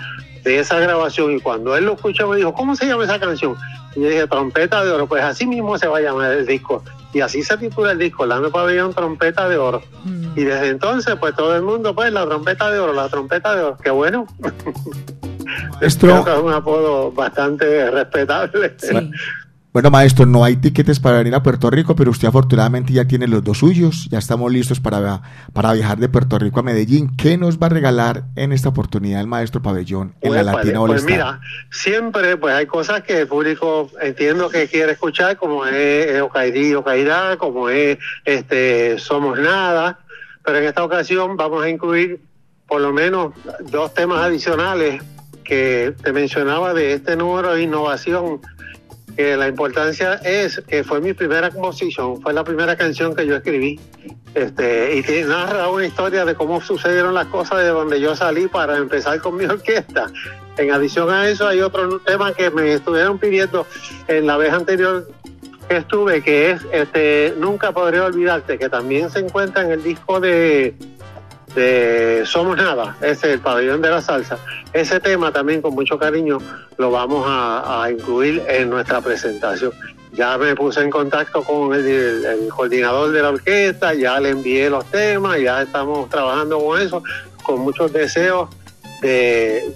[0.46, 3.56] de esa grabación y cuando él lo escuchó me dijo, ¿cómo se llama esa canción?
[3.96, 6.84] Y yo dije, Trompeta de Oro, pues así mismo se va a llamar el disco.
[7.14, 9.82] Y así se titula el disco, Lame Pabellón Trompeta de Oro.
[10.36, 13.64] Y desde entonces, pues todo el mundo, pues la trompeta de oro, la trompeta de
[13.64, 14.28] oro, qué bueno.
[15.80, 16.10] Maestro.
[16.12, 18.76] Creo que es un apodo bastante respetable.
[19.76, 23.28] Bueno, maestro, no hay tiquetes para venir a Puerto Rico, pero usted afortunadamente ya tiene
[23.28, 24.08] los dos suyos.
[24.10, 25.22] Ya estamos listos para,
[25.52, 27.14] para viajar de Puerto Rico a Medellín.
[27.18, 30.80] ¿Qué nos va a regalar en esta oportunidad el maestro Pabellón en la Pues, Latina
[30.80, 31.12] pues Star?
[31.12, 31.42] mira,
[31.72, 37.36] siempre pues hay cosas que el público entiendo que quiere escuchar, como es Ocaidí, Ocaidá,
[37.36, 40.00] como es este Somos Nada,
[40.46, 42.22] pero en esta ocasión vamos a incluir
[42.66, 43.34] por lo menos
[43.70, 45.04] dos temas adicionales
[45.44, 48.42] que te mencionaba de este número de innovación,
[49.16, 53.36] que la importancia es que fue mi primera composición, fue la primera canción que yo
[53.36, 53.80] escribí,
[54.34, 58.48] este, y que narra una historia de cómo sucedieron las cosas de donde yo salí
[58.48, 60.08] para empezar con mi orquesta.
[60.58, 63.66] En adición a eso hay otro tema que me estuvieron pidiendo
[64.08, 65.08] en la vez anterior
[65.68, 70.20] que estuve, que es este Nunca podré olvidarte, que también se encuentra en el disco
[70.20, 70.76] de,
[71.56, 74.38] de Somos Nada, ese el pabellón de la salsa.
[74.74, 76.38] Ese tema también con mucho cariño
[76.78, 79.72] lo vamos a, incluir en nuestra presentación.
[80.14, 84.86] Ya me puse en contacto con el, coordinador de la orquesta, ya le envié los
[84.86, 87.04] temas, ya estamos trabajando con eso,
[87.44, 88.50] con muchos deseos
[89.02, 89.74] de,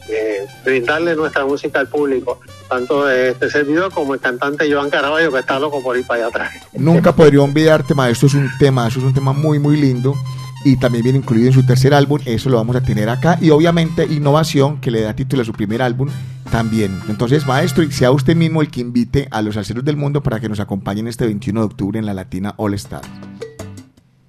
[0.64, 2.40] brindarle nuestra música al público,
[2.70, 6.22] tanto de este servidor como el cantante Joan Caraballo, que está loco por ir para
[6.22, 6.54] allá atrás.
[6.74, 10.14] Nunca podría olvidarte, maestro, es un tema, es un tema muy, muy lindo
[10.66, 13.50] y también viene incluido en su tercer álbum, eso lo vamos a tener acá y
[13.50, 16.10] obviamente Innovación, que le da título a su primer álbum,
[16.52, 17.00] también.
[17.08, 20.40] Entonces, maestro, y sea usted mismo el que invite a los salseros del mundo para
[20.40, 23.02] que nos acompañen este 21 de octubre en la Latina All Star.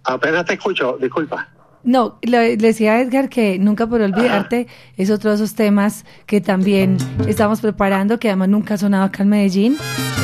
[0.04, 1.48] Apenas te escucho, disculpa.
[1.82, 4.66] No, le, decía a Edgar que nunca por olvidarte
[4.98, 9.22] es otro de esos temas que también estamos preparando, que además nunca ha sonado acá
[9.22, 9.76] en Medellín,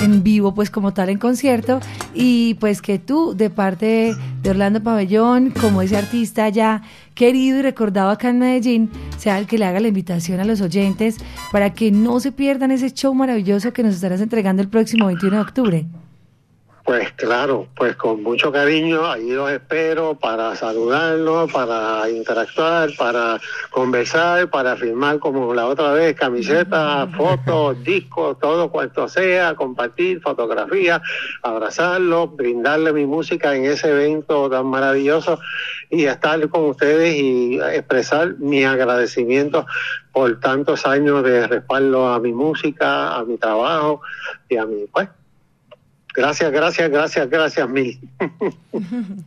[0.03, 1.81] en vivo pues como tal en concierto,
[2.15, 6.83] y pues que tú de parte de Orlando Pabellón, como ese artista ya
[7.15, 10.61] querido y recordado acá en Medellín, sea el que le haga la invitación a los
[10.61, 11.16] oyentes
[11.53, 15.37] para que no se pierdan ese show maravilloso que nos estarás entregando el próximo 21
[15.37, 15.87] de octubre.
[16.86, 23.40] Pues claro, pues con mucho cariño, ahí los espero para saludarlos, para interactuar, para
[23.70, 31.02] conversar, para firmar como la otra vez, camisetas, fotos, discos, todo cuanto sea, compartir fotografías,
[31.42, 35.40] abrazarlos, brindarle mi música en ese evento tan maravilloso
[35.90, 39.66] y estar con ustedes y expresar mi agradecimiento
[40.12, 44.02] por tantos años de respaldo a mi música, a mi trabajo
[44.48, 45.08] y a mi, pues,
[46.16, 47.98] Gracias, gracias, gracias, gracias mil.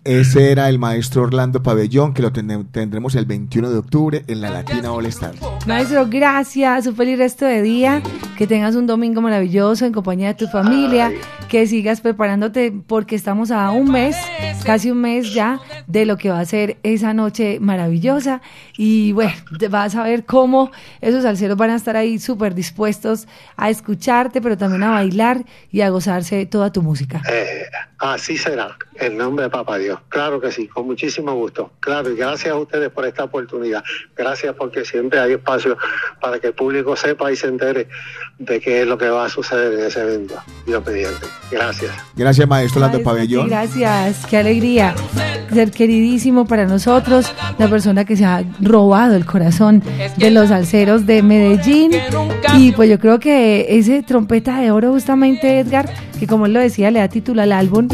[0.03, 4.41] Ese era el maestro Orlando Pabellón, que lo tene- tendremos el 21 de octubre en
[4.41, 5.33] la Latina All Star.
[5.67, 6.87] Maestro, gracias.
[6.87, 8.01] Un feliz resto de día.
[8.37, 11.11] Que tengas un domingo maravilloso en compañía de tu familia.
[11.49, 14.15] Que sigas preparándote porque estamos a un mes,
[14.63, 18.41] casi un mes ya, de lo que va a ser esa noche maravillosa.
[18.77, 20.71] Y bueno, te vas a ver cómo
[21.01, 25.81] esos salseros van a estar ahí súper dispuestos a escucharte, pero también a bailar y
[25.81, 27.21] a gozarse toda tu música.
[27.29, 27.65] Eh,
[27.99, 29.99] así será, en nombre de Papá Dios.
[30.09, 31.71] Claro que sí, con muchísimo gusto.
[31.79, 33.83] Claro, y gracias a ustedes por esta oportunidad.
[34.15, 35.77] Gracias porque siempre hay espacio
[36.21, 37.87] para que el público sepa y se entere
[38.37, 40.35] de qué es lo que va a suceder en ese evento.
[40.65, 41.25] Dios mediante.
[41.51, 41.91] Gracias.
[42.15, 43.47] Gracias, maestro Maestro, Pabellón.
[43.47, 44.95] gracias, qué alegría
[45.53, 49.83] ser queridísimo para nosotros, la persona que se ha robado el corazón
[50.17, 51.91] de los salseros de Medellín.
[52.57, 55.89] Y pues yo creo que ese trompeta de oro, justamente Edgar,
[56.19, 57.87] que como él lo decía, le da título al álbum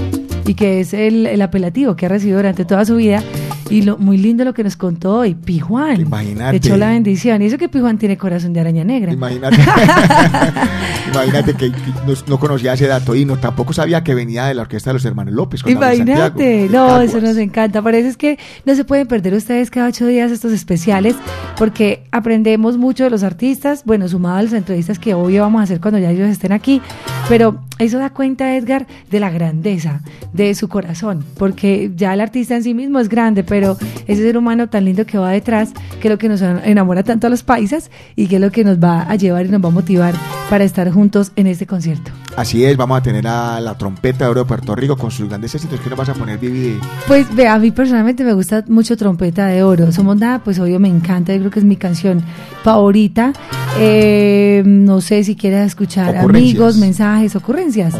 [0.46, 3.24] y que es el, el apelativo que ha recibido durante toda su vida.
[3.70, 6.00] Y lo muy lindo lo que nos contó hoy, Pijuan.
[6.00, 6.58] Imagínate.
[6.58, 7.42] Echó la bendición.
[7.42, 9.12] Y eso que Pijuan tiene corazón de araña negra.
[9.12, 9.58] Imagínate.
[11.12, 14.62] Imagínate que, no, no conocía ese dato y no tampoco sabía que venía de la
[14.62, 15.64] orquesta de los hermanos López.
[15.64, 17.82] con Imagínate, no, eso nos encanta.
[17.82, 21.16] Parece es que no se pueden perder ustedes cada ocho días estos especiales
[21.58, 25.64] porque aprendemos mucho de los artistas, bueno, sumado a las entrevistas que obvio vamos a
[25.64, 26.82] hacer cuando ya ellos estén aquí,
[27.28, 30.02] pero eso da cuenta, Edgar, de la grandeza
[30.34, 33.78] de su corazón, porque ya el artista en sí mismo es grande, pero
[34.08, 37.28] ese ser humano tan lindo que va detrás, que es lo que nos enamora tanto
[37.28, 39.70] a los paisas y que es lo que nos va a llevar y nos va
[39.70, 40.14] a motivar
[40.50, 42.12] para estar juntos en este concierto.
[42.36, 45.30] Así es, vamos a tener a la trompeta de oro de Puerto Rico con sus
[45.30, 45.80] grandes éxitos.
[45.80, 46.78] ¿Qué nos vas a poner, Vivi?
[47.08, 49.92] Pues ve, a mí personalmente me gusta mucho Trompeta de Oro.
[49.94, 52.22] Somos nada, pues obvio me encanta, yo creo que es mi canción
[52.64, 53.32] favorita.
[53.80, 57.96] Eh, no sé si quieres escuchar amigos, mensajes, ocurrencias.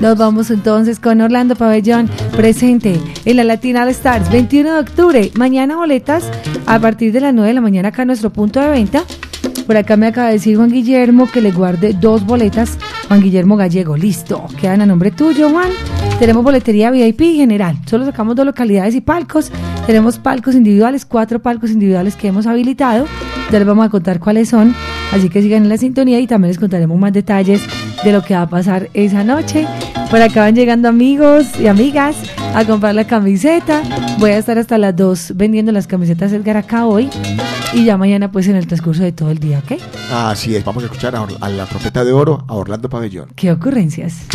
[0.00, 5.30] Nos vamos entonces con Orlando Pabellón, presente en la Latina All Stars, 21 de octubre.
[5.34, 6.30] Mañana boletas
[6.66, 9.02] a partir de las 9 de la mañana acá en nuestro punto de venta.
[9.66, 12.78] Por acá me acaba de decir Juan Guillermo que le guarde dos boletas.
[13.08, 14.46] Juan Guillermo Gallego, listo.
[14.60, 15.70] Quedan a nombre tuyo, Juan.
[16.20, 17.76] Tenemos boletería VIP general.
[17.86, 19.50] Solo sacamos dos localidades y palcos.
[19.86, 23.06] Tenemos palcos individuales, cuatro palcos individuales que hemos habilitado.
[23.50, 24.74] Ya les vamos a contar cuáles son.
[25.12, 27.60] Así que sigan en la sintonía y también les contaremos más detalles
[28.04, 29.66] de lo que va a pasar esa noche.
[30.10, 32.16] Por acá van llegando amigos y amigas
[32.54, 33.82] a comprar la camiseta.
[34.18, 37.08] Voy a estar hasta las 2 vendiendo las camisetas Edgar acá hoy.
[37.72, 39.80] Y ya mañana pues en el transcurso de todo el día, ¿ok?
[40.12, 43.28] Así es, vamos a escuchar a, Or- a la trompeta de oro, a Orlando Pabellón.
[43.34, 44.26] ¿Qué ocurrencias?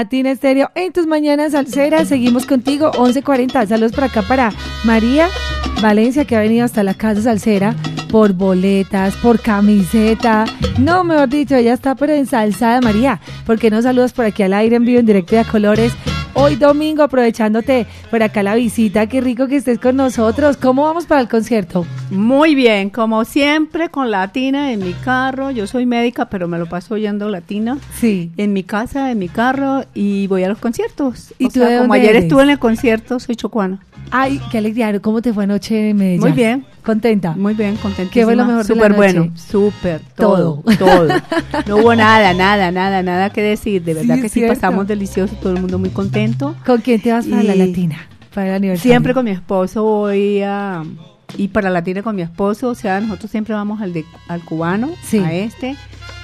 [0.00, 2.08] Latina Estéreo en tus mañanas salseras.
[2.08, 3.66] Seguimos contigo, 11.40.
[3.66, 4.50] Saludos por acá para
[4.82, 5.28] María
[5.82, 7.76] Valencia, que ha venido hasta la casa salsera
[8.10, 10.46] por boletas, por camiseta.
[10.78, 13.20] No, mejor dicho, ella está pero ensalzada, María.
[13.44, 15.92] porque no saludas por aquí al aire en vivo, en directo y a colores?
[16.34, 20.56] Hoy domingo, aprovechándote por acá la visita, qué rico que estés con nosotros.
[20.56, 21.84] ¿Cómo vamos para el concierto?
[22.10, 25.50] Muy bien, como siempre, con Latina en mi carro.
[25.50, 27.78] Yo soy médica, pero me lo paso oyendo Latina.
[27.98, 28.30] Sí.
[28.36, 31.34] En mi casa, en mi carro, y voy a los conciertos.
[31.38, 32.22] ¿Y O tú sea, de como dónde ayer eres?
[32.24, 33.80] estuve en el concierto, soy chocuana.
[34.12, 34.98] Ay, qué alegría.
[35.00, 36.20] ¿Cómo te fue anoche en Medellín?
[36.20, 36.64] Muy bien.
[36.82, 37.32] ¿Contenta?
[37.36, 38.10] Muy bien, contenta.
[38.12, 40.62] ¿Qué fue lo mejor de la Súper bueno, súper, Todo.
[40.66, 41.08] todo, todo.
[41.66, 43.84] No hubo nada, nada, nada, nada que decir.
[43.84, 44.54] De verdad Sí, que sí cierto.
[44.54, 46.19] pasamos delicioso, todo el mundo muy contento.
[46.66, 47.96] ¿Con quién te vas para la latina?
[48.34, 48.90] Para el aniversario.
[48.92, 50.82] Siempre con mi esposo voy a...
[51.36, 54.90] Y para Latina con mi esposo, o sea, nosotros siempre vamos al de al cubano,
[55.04, 55.18] Sí.
[55.18, 55.76] a este.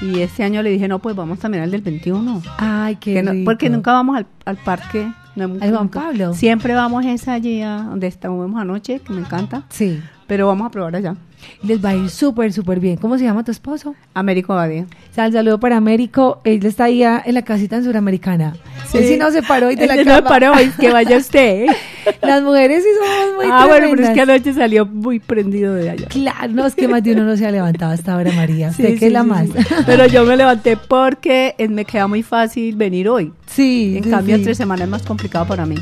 [0.02, 2.42] Y este año le dije, no, pues vamos también al del 21.
[2.58, 3.44] Ay, qué Que no- rico.
[3.44, 5.06] porque nunca vamos al, al parque.
[5.36, 6.00] No, ¿Al Juan nunca.
[6.00, 6.34] Pablo?
[6.34, 9.62] Siempre vamos esa allí a donde estábamos anoche, que me encanta.
[9.68, 10.00] Sí.
[10.26, 11.14] Pero vamos a probar allá.
[11.62, 12.96] Les va a ir súper, súper bien.
[12.96, 13.94] ¿Cómo se llama tu esposo?
[14.14, 14.86] Américo Abadía.
[15.14, 16.40] Sal, saludo para Américo.
[16.44, 18.54] Él está ahí ah, en la casita en Suramericana.
[18.90, 18.98] Sí.
[18.98, 21.66] Él sí no se paró de Él la no paró hoy, que vaya usted.
[22.22, 25.90] Las mujeres sí somos muy ah, bueno, pero es que anoche salió muy prendido de
[25.90, 26.06] allá.
[26.08, 28.72] Claro, no, es que más de uno no se ha levantado hasta ahora, María.
[28.72, 29.48] Sí, Usted que es la más.
[29.86, 33.32] Pero yo me levanté porque eh, me queda muy fácil venir hoy.
[33.46, 33.96] Sí.
[34.02, 35.76] En cambio, entre semana es más complicado para mí.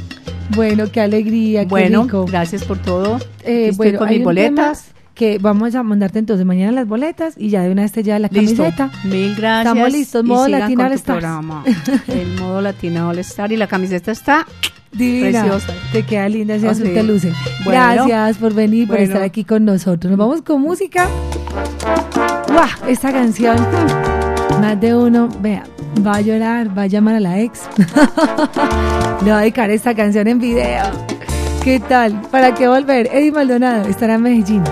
[0.55, 2.25] Bueno, qué alegría, qué Bueno, rico.
[2.27, 3.17] gracias por todo.
[3.45, 4.94] Eh, Estoy bueno, con mis boletas.
[5.15, 8.19] Que vamos a mandarte entonces mañana las boletas y ya de una vez te lleva
[8.19, 8.65] la Listo.
[8.65, 8.91] camiseta.
[9.05, 9.67] Mil gracias.
[9.75, 11.65] Estamos listos, modo Latina All programa.
[12.09, 14.45] El modo Latina All Star y la camiseta está
[14.91, 15.43] Divina.
[15.43, 15.73] preciosa.
[15.93, 16.95] Te queda linda, ese azul sí.
[16.95, 17.33] te luce.
[17.65, 18.07] Bueno.
[18.07, 20.11] Gracias por venir, por estar aquí con nosotros.
[20.11, 21.07] Nos vamos con música.
[22.49, 22.69] ¡Guau!
[22.89, 25.65] Esta canción, hmm, más de uno, vea,
[26.05, 27.61] va a llorar, va a llamar a la ex.
[29.25, 30.85] Le va a dedicar esta canción en video.
[31.63, 32.21] ¿Qué tal?
[32.33, 33.09] ¿Para qué volver?
[33.13, 34.63] Eddie Maldonado estará en Medellín.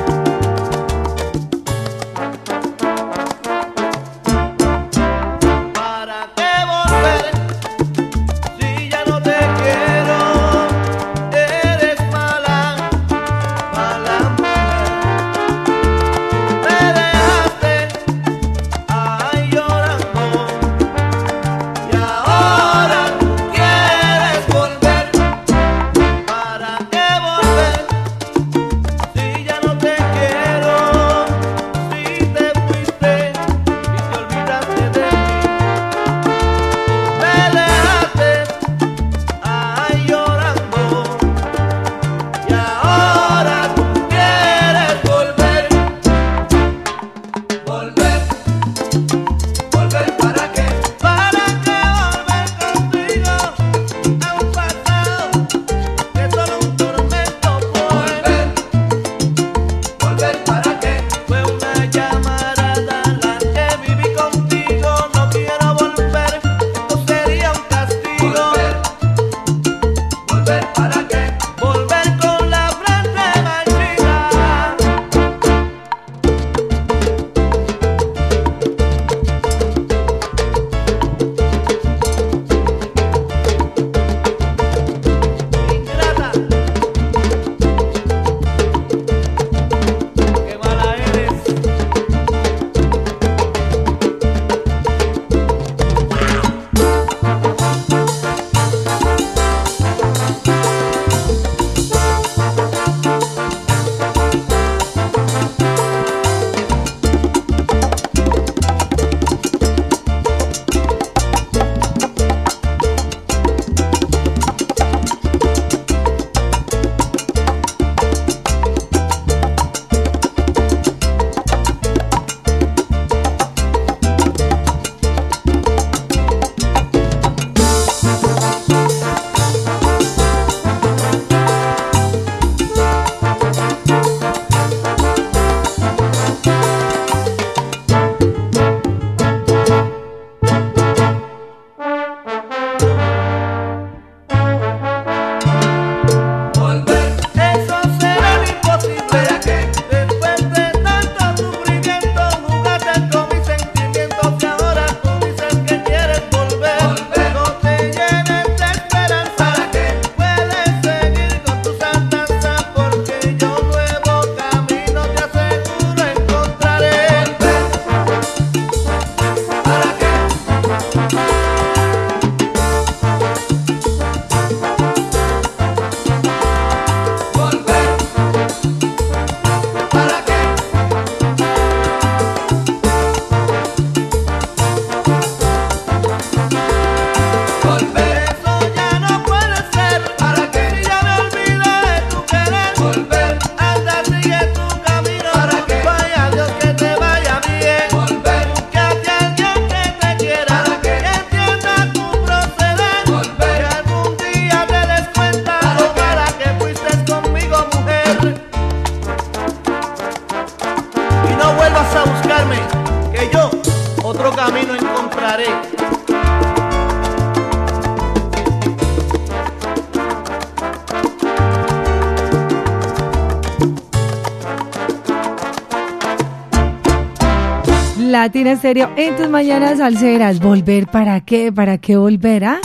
[228.43, 230.41] Latina Estéreo en tus mañanas salseras.
[230.41, 231.53] ¿Volver para qué?
[231.53, 232.45] ¿Para qué volver?
[232.45, 232.59] ah?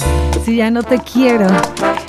[0.43, 1.45] Si ya no te quiero.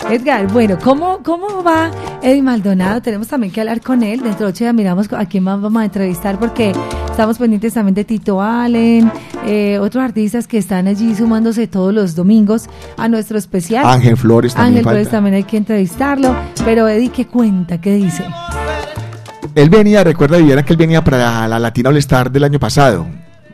[0.08, 1.90] Edgar, bueno, ¿cómo, ¿cómo va
[2.22, 3.02] Eddie Maldonado?
[3.02, 4.22] Tenemos también que hablar con él.
[4.22, 6.72] Dentro de ocho días miramos a quién más vamos a entrevistar porque
[7.10, 9.12] estamos pendientes también de Tito Allen,
[9.44, 13.84] eh, otros artistas que están allí sumándose todos los domingos a nuestro especial.
[13.84, 16.34] Ángel Flores también Ángel Flores también hay que entrevistarlo.
[16.64, 17.78] Pero Eddie, ¿qué cuenta?
[17.78, 18.24] ¿Qué dice?
[19.54, 23.06] Él venía, recuerda Viviana que él venía para la Latina All Star del año pasado,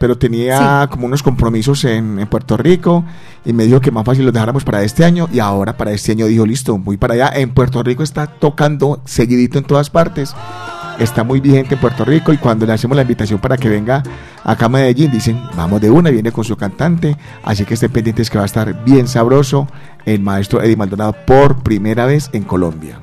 [0.05, 3.07] pero tenía como unos compromisos en, en Puerto Rico
[3.43, 6.13] y me dijo que más fácil los dejáramos para este año y ahora para este
[6.13, 7.31] año dijo, listo, voy para allá.
[7.35, 10.37] En Puerto Rico está tocando seguidito en todas partes.
[10.99, 14.03] Está muy vigente en Puerto Rico y cuando le hacemos la invitación para que venga
[14.45, 18.29] acá a Medellín, dicen, vamos de una, viene con su cantante, así que estén pendientes
[18.29, 19.69] que va a estar bien sabroso
[20.05, 22.99] el maestro Eddie Maldonado por primera vez en Colombia.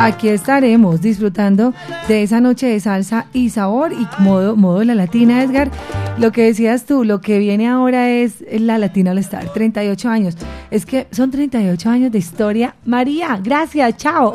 [0.00, 1.74] Aquí estaremos disfrutando
[2.08, 5.70] de esa noche de salsa y sabor y modo, modo la latina, Edgar.
[6.16, 10.36] Lo que decías tú, lo que viene ahora es la Latina All Star, 38 años.
[10.70, 12.74] Es que son 38 años de historia.
[12.86, 14.32] María, gracias, chao.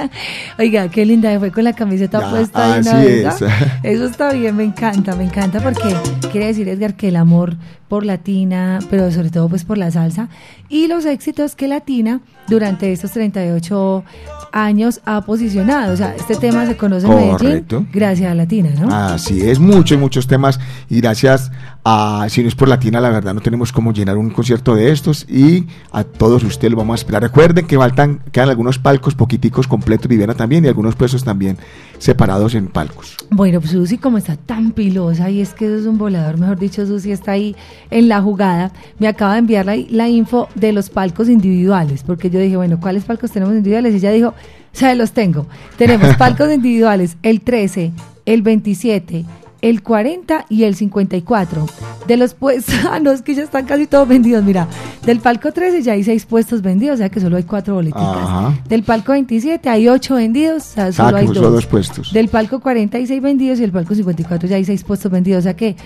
[0.58, 3.50] Oiga, qué linda fue con la camiseta Ya, puesta una así vez, es.
[3.82, 5.94] Eso está bien, me encanta, me encanta porque
[6.30, 7.56] quiere decir, Edgar, que el amor
[7.88, 10.28] por Latina, pero sobre todo pues por la salsa
[10.68, 14.04] y los éxitos que Latina durante estos 38
[14.52, 15.92] años ha posicionado.
[15.92, 17.86] O sea, este tema se conoce en Medellín Correcto.
[17.92, 18.94] gracias a Latina, ¿no?
[18.94, 20.58] Así es, muchos, muchos temas.
[20.88, 21.50] Y gracias
[21.84, 24.90] a Si no es por Latina, la verdad, no tenemos cómo llenar un concierto de
[24.90, 25.26] estos.
[25.28, 27.22] Y a todos ustedes lo vamos a esperar.
[27.22, 31.56] Recuerden que faltan, quedan algunos palcos poquiticos completos, Viviana también, y algunos puestos también
[31.98, 33.16] separados en palcos.
[33.30, 36.86] Bueno, pues Susi como está tan pilosa y es que es un volador, mejor dicho,
[36.86, 37.56] Susi está ahí
[37.90, 42.30] en la jugada, me acaba de enviar la, la info de los palcos individuales, porque
[42.30, 43.94] yo dije, bueno, ¿cuáles palcos tenemos individuales?
[43.94, 44.34] Y ella dijo,
[44.74, 45.46] ya los tengo.
[45.76, 47.92] Tenemos palcos individuales, el 13,
[48.26, 49.24] el 27,
[49.62, 51.66] el 40 y el 54.
[52.06, 54.66] De los puestos, ah, no, es que ya están casi todos vendidos, mira.
[55.04, 58.02] Del palco 13 ya hay seis puestos vendidos, o sea que solo hay cuatro boleticas.
[58.02, 58.58] Ajá.
[58.68, 61.52] Del palco 27 hay ocho vendidos, o sea, solo Ah, hay solo dos.
[61.52, 62.12] dos puestos.
[62.12, 65.40] Del palco 46 vendidos y el palco 54 ya hay 6 puestos vendidos.
[65.40, 65.76] O sea que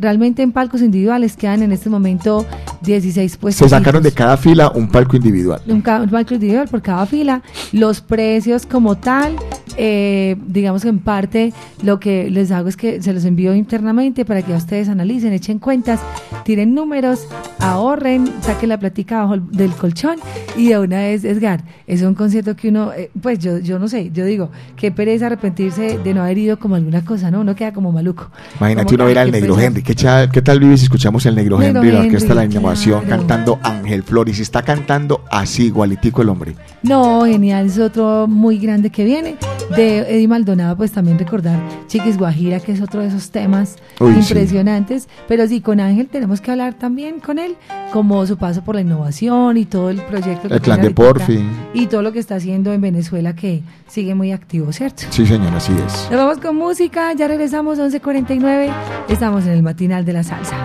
[0.00, 2.44] realmente en palcos individuales quedan en este momento
[2.82, 3.68] 16 puestos.
[3.70, 5.60] Se sacaron de cada fila un palco individual.
[5.68, 7.42] un palco individual por cada fila.
[7.72, 9.36] Los precios como tal,
[9.76, 11.52] eh, digamos que en parte
[11.82, 15.58] lo que les hago es que se los envío internamente para que ustedes analicen, echen
[15.58, 16.00] cuentas,
[16.44, 17.26] tiren números,
[17.60, 20.16] ahorren, saquen la platica abajo del colchón
[20.56, 23.88] y de una vez, Edgar, es un concierto que uno, eh, pues yo, yo no
[23.88, 27.40] sé, yo digo, qué pereza arrepentirse de no haber ido como alguna cosa, ¿no?
[27.40, 28.30] Uno queda como maluco.
[28.58, 29.58] Imagínate uno ver al Negro.
[29.58, 29.82] Henry.
[29.82, 32.44] ¿Qué, cha- qué tal vive si escuchamos el Negro, Negro Henry, la Orquesta de la
[32.44, 33.16] Innovación, claro.
[33.18, 34.38] cantando Ángel Flores?
[34.38, 36.54] Y está cantando así, igualitico el hombre.
[36.84, 39.36] No, genial, es otro muy grande que viene.
[39.74, 44.12] De Eddie Maldonado, pues también recordar Chiquis Guajira, que es otro de esos temas Uy,
[44.12, 44.18] sí.
[44.18, 45.08] impresionantes.
[45.26, 47.56] Pero sí, con Ángel tenemos que hablar también con él,
[47.90, 50.48] como su paso por la innovación y todo el proyecto.
[50.48, 51.42] que El clan de Porfi.
[51.72, 55.04] Y todo lo que está haciendo en Venezuela, que sigue muy activo, ¿cierto?
[55.08, 56.08] Sí, señor, así es.
[56.10, 58.70] Nos vamos con música, ya regresamos 11.49,
[59.08, 60.56] estamos en el matinal de la salsa.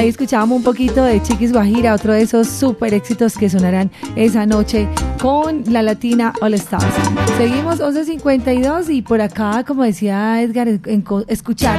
[0.00, 4.46] Ahí escuchábamos un poquito de Chiquis Guajira, otro de esos super éxitos que sonarán esa
[4.46, 4.88] noche
[5.20, 6.86] con la Latina All Stars.
[7.36, 10.68] Seguimos 11.52 y por acá, como decía Edgar,
[11.28, 11.78] escuchar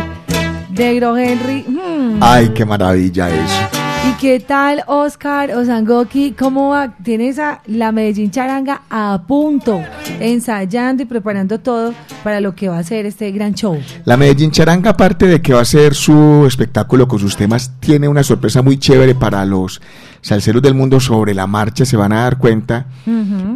[0.70, 1.64] de Gro Henry.
[1.68, 2.20] hmm.
[2.22, 3.81] Ay, qué maravilla eso.
[4.10, 6.32] ¿Y qué tal Oscar Osangoki?
[6.32, 6.96] ¿Cómo va?
[7.04, 9.80] Tienes a la Medellín Charanga a punto,
[10.20, 13.80] ensayando y preparando todo para lo que va a ser este gran show.
[14.06, 18.08] La Medellín Charanga, aparte de que va a ser su espectáculo con sus temas, tiene
[18.08, 19.82] una sorpresa muy chévere para los
[20.22, 22.88] salseros del mundo sobre la marcha, se van a dar cuenta.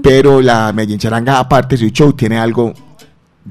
[0.04, 2.74] Pero la Medellín Charanga, aparte de su show, tiene algo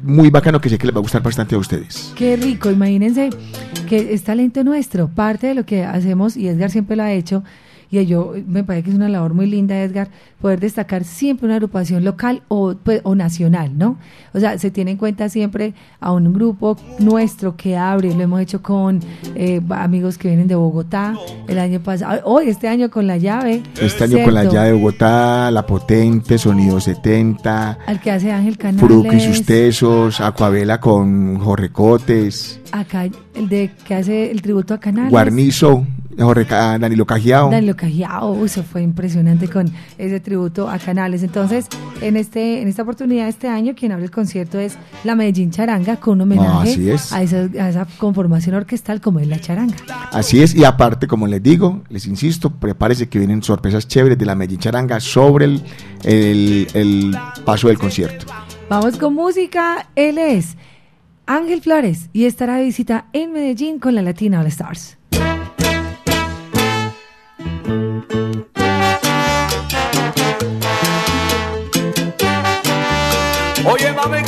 [0.02, 2.12] muy bacano que sé que les va a gustar bastante a ustedes.
[2.16, 3.30] Qué rico, imagínense
[3.88, 7.44] que es talento nuestro, parte de lo que hacemos, y Edgar siempre lo ha hecho,
[7.90, 10.09] y yo me parece que es una labor muy linda, Edgar,
[10.40, 13.97] poder destacar siempre una agrupación local o, pues, o nacional, ¿no?
[14.32, 18.40] O sea, se tiene en cuenta siempre a un grupo nuestro que abre, lo hemos
[18.40, 19.01] hecho con
[19.35, 21.15] eh, amigos que vienen de Bogotá,
[21.48, 23.62] el año pasado, hoy este año con la llave.
[23.81, 28.59] Este año con la llave de Bogotá, La Potente, Sonido 70, Al que hace Ángel
[28.59, 28.85] Canales.
[28.85, 34.74] Fruco y sus tesos, Acuabela con Jorge Cotes, Acá, el de que hace el tributo
[34.74, 35.11] a Canales.
[35.11, 35.86] Guarnizo,
[36.16, 37.51] Jorge Danilo Cajiao.
[37.51, 41.23] Danilo Cajiao, eso fue impresionante con ese tributo a Canales.
[41.24, 41.66] Entonces,
[42.01, 45.97] en este en esta oportunidad, este año, quien abre el concierto es la Medellín Charanga,
[45.97, 47.12] con un homenaje es.
[47.12, 49.74] A, esa, a esa conformación orquestal como es la charanga.
[50.12, 54.24] Así es, y aparte, como les digo, les insisto, prepárese que vienen sorpresas chéveres de
[54.27, 55.62] la Medellín Charanga sobre el,
[56.05, 58.27] el- el paso del concierto.
[58.70, 60.56] Vamos con música, él es
[61.26, 64.98] Ángel Flores y estará de visita en Medellín con la Latina All Stars.
[73.66, 74.18] Oye, mami,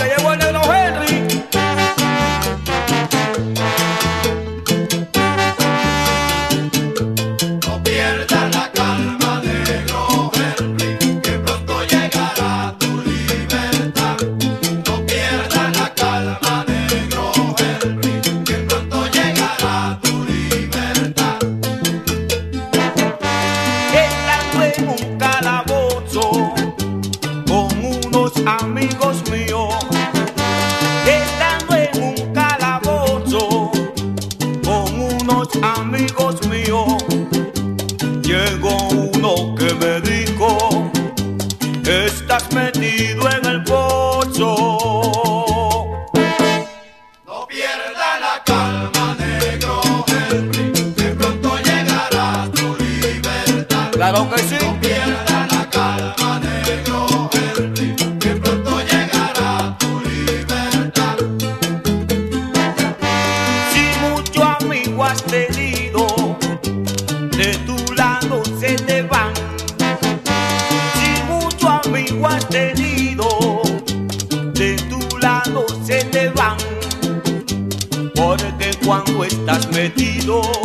[80.26, 80.55] metido,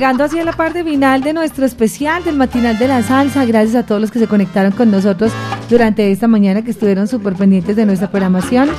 [0.00, 3.74] Llegando así a la parte final de nuestro especial del matinal de la salsa, gracias
[3.74, 5.30] a todos los que se conectaron con nosotros
[5.68, 8.70] durante esta mañana, que estuvieron súper pendientes de nuestra programación.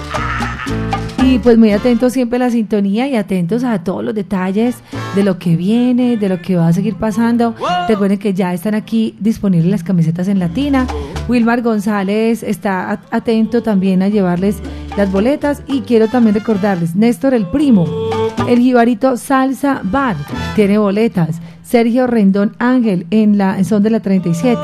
[1.24, 4.78] Y pues muy atentos siempre a la sintonía y atentos a todos los detalles
[5.14, 7.54] de lo que viene, de lo que va a seguir pasando.
[7.88, 10.88] Recuerden que ya están aquí disponibles las camisetas en latina.
[11.28, 14.58] Wilmar González está atento también a llevarles
[14.98, 17.86] las boletas y quiero también recordarles, Néstor el primo,
[18.48, 20.16] el Jibarito Salsa Bar
[20.56, 21.40] tiene boletas.
[21.64, 24.60] Sergio Rendón Ángel en la son de la 37.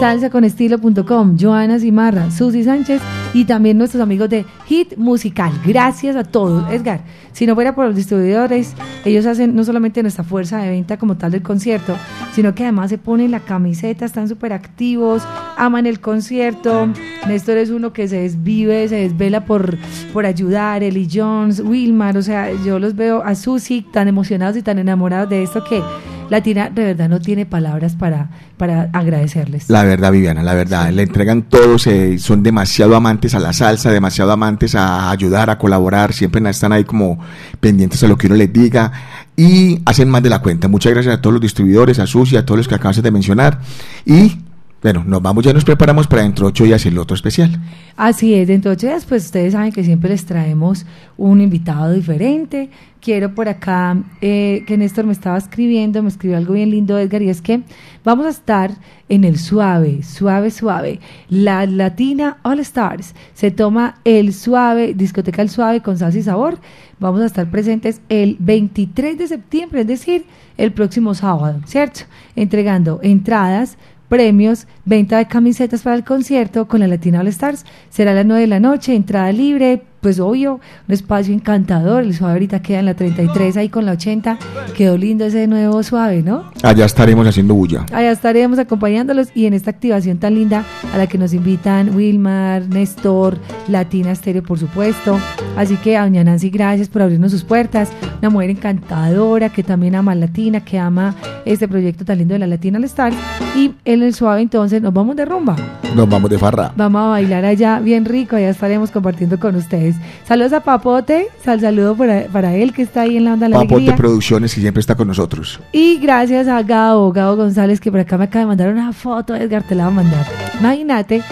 [0.00, 3.02] Salsaconestilo.com, Joana Zimarra, Susi Sánchez
[3.34, 5.52] y también nuestros amigos de Hit Musical.
[5.64, 6.70] Gracias a todos.
[6.70, 7.00] Edgar,
[7.32, 11.16] si no fuera por los distribuidores, ellos hacen no solamente nuestra fuerza de venta como
[11.16, 11.96] tal del concierto,
[12.32, 15.22] sino que además se ponen la camiseta, están súper activos,
[15.56, 16.88] aman el concierto.
[17.26, 19.76] Néstor es uno que se desvive, se desvela por,
[20.12, 24.62] por ayudar, Eli Jones, Wilmar, o sea, yo los veo a Susi tan emocionados y
[24.62, 25.82] tan enamorados de esto que
[26.30, 29.68] Latina de verdad no tiene palabras para, para agradecerles.
[29.68, 30.90] La verdad, Viviana, la verdad.
[30.90, 35.58] Le entregan todos, eh, son demasiado amantes a la salsa, demasiado amantes a ayudar, a
[35.58, 36.12] colaborar.
[36.12, 37.18] Siempre están ahí como
[37.60, 38.92] pendientes a lo que uno les diga
[39.36, 40.68] y hacen más de la cuenta.
[40.68, 43.60] Muchas gracias a todos los distribuidores, a Susi, a todos los que acabas de mencionar.
[44.04, 44.38] Y
[44.82, 47.60] bueno, nos vamos, ya nos preparamos para dentro de ocho días el otro especial.
[47.96, 50.86] Así es, dentro de ocho días, pues ustedes saben que siempre les traemos
[51.16, 52.68] un invitado diferente.
[53.00, 57.22] Quiero por acá eh, que Néstor me estaba escribiendo, me escribió algo bien lindo, Edgar,
[57.22, 57.62] y es que
[58.02, 58.72] vamos a estar
[59.08, 60.98] en el suave, suave, suave.
[61.28, 66.58] La Latina All Stars se toma el suave, discoteca el suave con salsa y sabor.
[66.98, 70.24] Vamos a estar presentes el 23 de septiembre, es decir,
[70.56, 72.00] el próximo sábado, ¿cierto?
[72.34, 73.78] Entregando entradas
[74.12, 77.64] premios, venta de camisetas para el concierto con la Latina All Stars.
[77.88, 82.02] Será a las 9 de la noche, entrada libre, pues obvio, un espacio encantador.
[82.02, 84.36] El suave ahorita queda en la 33, ahí con la 80.
[84.76, 86.50] Quedó lindo ese nuevo suave, ¿no?
[86.62, 87.86] Allá estaremos haciendo bulla.
[87.92, 92.68] Allá estaremos acompañándolos y en esta activación tan linda a la que nos invitan Wilmar,
[92.68, 93.38] Néstor,
[93.68, 95.18] Latina Stereo, por supuesto.
[95.56, 97.90] Así que a doña Nancy, gracias por abrirnos sus puertas.
[98.18, 101.14] Una mujer encantadora que también ama Latina, que ama
[101.44, 103.16] este proyecto tan lindo de la Latina All Stars.
[103.56, 105.54] Y en el suave entonces nos vamos de rumba.
[105.94, 106.72] Nos vamos de farra.
[106.74, 109.91] Vamos a bailar allá bien rico, allá estaremos compartiendo con ustedes.
[110.26, 113.50] Saludos a Papote, sal saludo para, para él que está ahí en la onda de
[113.50, 113.96] la Papote alegría.
[113.96, 115.60] Producciones, que siempre está con nosotros.
[115.72, 119.34] Y gracias a Gabo, Gabo González, que por acá me acaba de mandar una foto,
[119.34, 120.26] Edgar, te la va a mandar.
[120.58, 121.22] Imagínate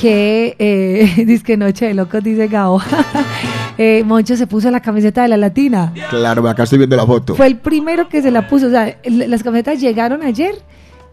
[0.00, 2.80] que, eh, dice que noche de locos, dice Gabo.
[3.78, 5.92] eh, Moncho se puso la camiseta de la latina.
[6.10, 7.34] Claro, acá estoy viendo la foto.
[7.34, 8.66] Fue el primero que se la puso.
[8.66, 10.54] O sea, las camisetas llegaron ayer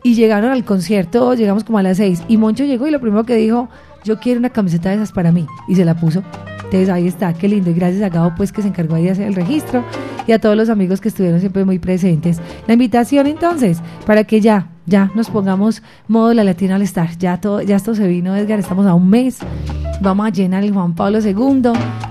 [0.04, 2.22] y llegaron al concierto, llegamos como a las seis.
[2.28, 3.70] Y Moncho llegó y lo primero que dijo,
[4.04, 5.48] yo quiero una camiseta de esas para mí.
[5.68, 6.24] Y se la puso.
[6.66, 7.70] Entonces ahí está, qué lindo.
[7.70, 9.84] Y gracias a Gabo, pues, que se encargó ahí de hacer el registro.
[10.26, 12.40] Y a todos los amigos que estuvieron siempre muy presentes.
[12.68, 17.18] La invitación, entonces, para que ya, ya nos pongamos modo la Latina All Star.
[17.18, 19.38] Ya, todo, ya esto se vino, Edgar, estamos a un mes.
[20.02, 21.62] Vamos a llenar el Juan Pablo II.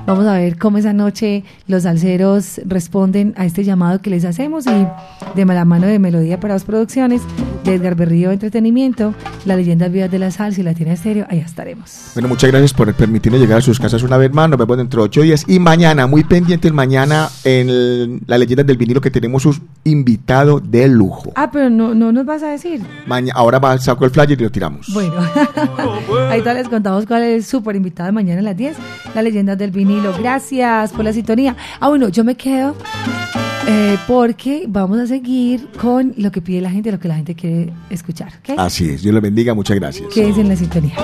[0.07, 4.67] Vamos a ver cómo esa noche los salseros responden a este llamado que les hacemos.
[4.67, 4.87] Y
[5.35, 7.21] de la mano de Melodía para dos producciones,
[7.65, 12.11] de Edgar Berrío Entretenimiento, la leyenda vivas de la salsa y Latina Estéreo, allá estaremos.
[12.15, 14.49] Bueno, muchas gracias por permitirnos llegar a sus casas una vez más.
[14.49, 15.45] Nos vemos dentro de ocho días.
[15.47, 20.61] Y mañana, muy pendientes, mañana en el- la leyenda del vinilo que tenemos un invitado
[20.61, 21.33] de lujo.
[21.37, 22.62] Ah, pero no, no nos vas a decir.
[23.07, 24.87] Maña- ahora va, saco el flyer y lo tiramos.
[24.93, 25.15] Bueno,
[26.31, 28.77] ahorita les contamos cuál es el súper invitado de mañana a las 10,
[29.15, 30.13] la leyenda del vinilo.
[30.19, 31.57] Gracias por la sintonía.
[31.81, 32.75] Ah, bueno, yo me quedo
[33.67, 37.35] eh, porque vamos a seguir con lo que pide la gente, lo que la gente
[37.35, 38.33] quiere escuchar.
[38.57, 40.13] Así es, Dios le bendiga, muchas gracias.
[40.13, 40.95] Que es en la sintonía.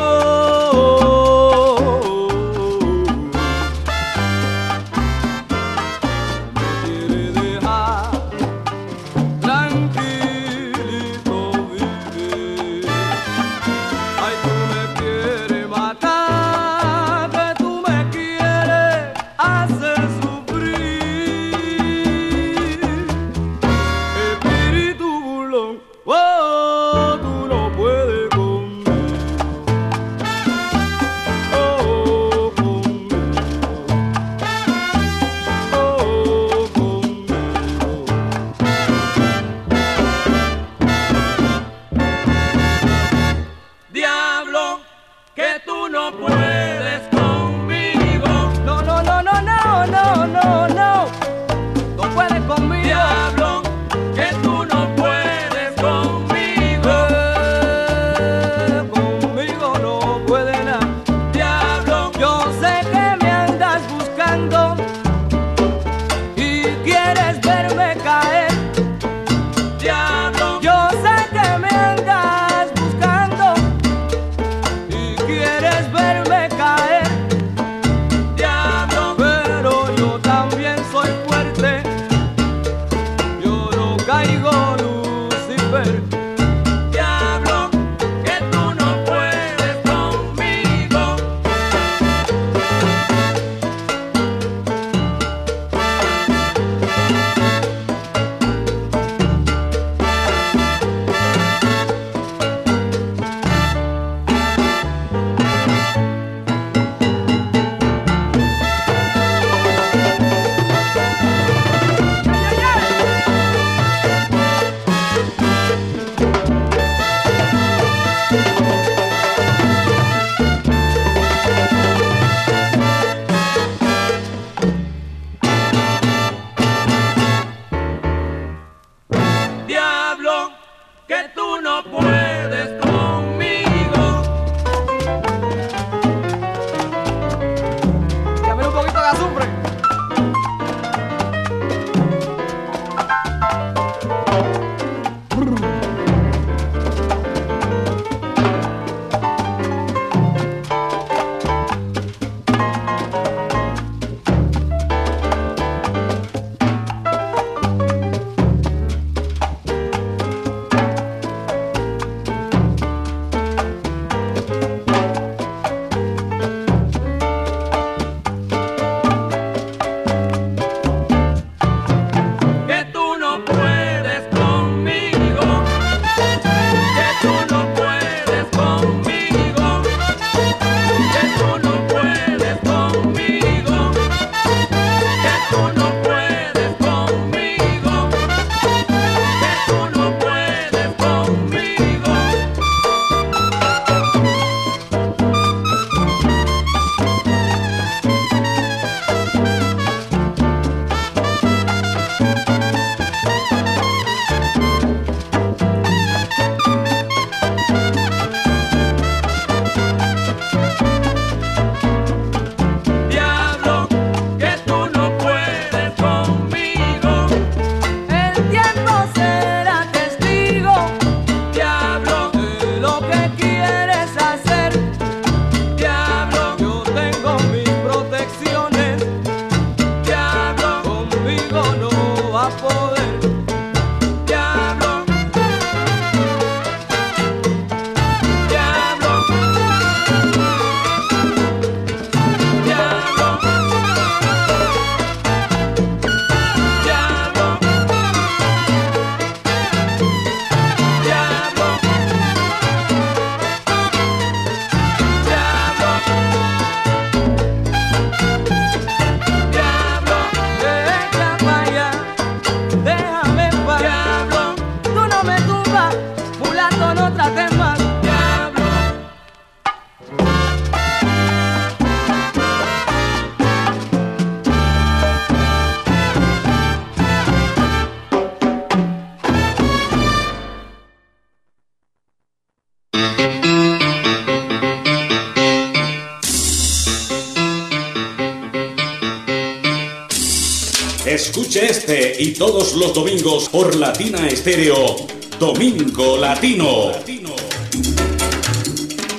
[291.60, 294.94] Este y todos los domingos por Latina Estéreo,
[295.40, 296.92] Domingo Latino.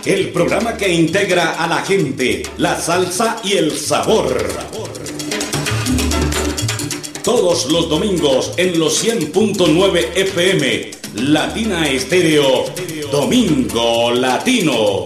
[0.05, 4.37] El programa que integra a la gente, la salsa y el sabor.
[7.25, 12.65] Todos los domingos en los 100.9 FM, Latina Estéreo,
[13.11, 15.03] Domingo Latino.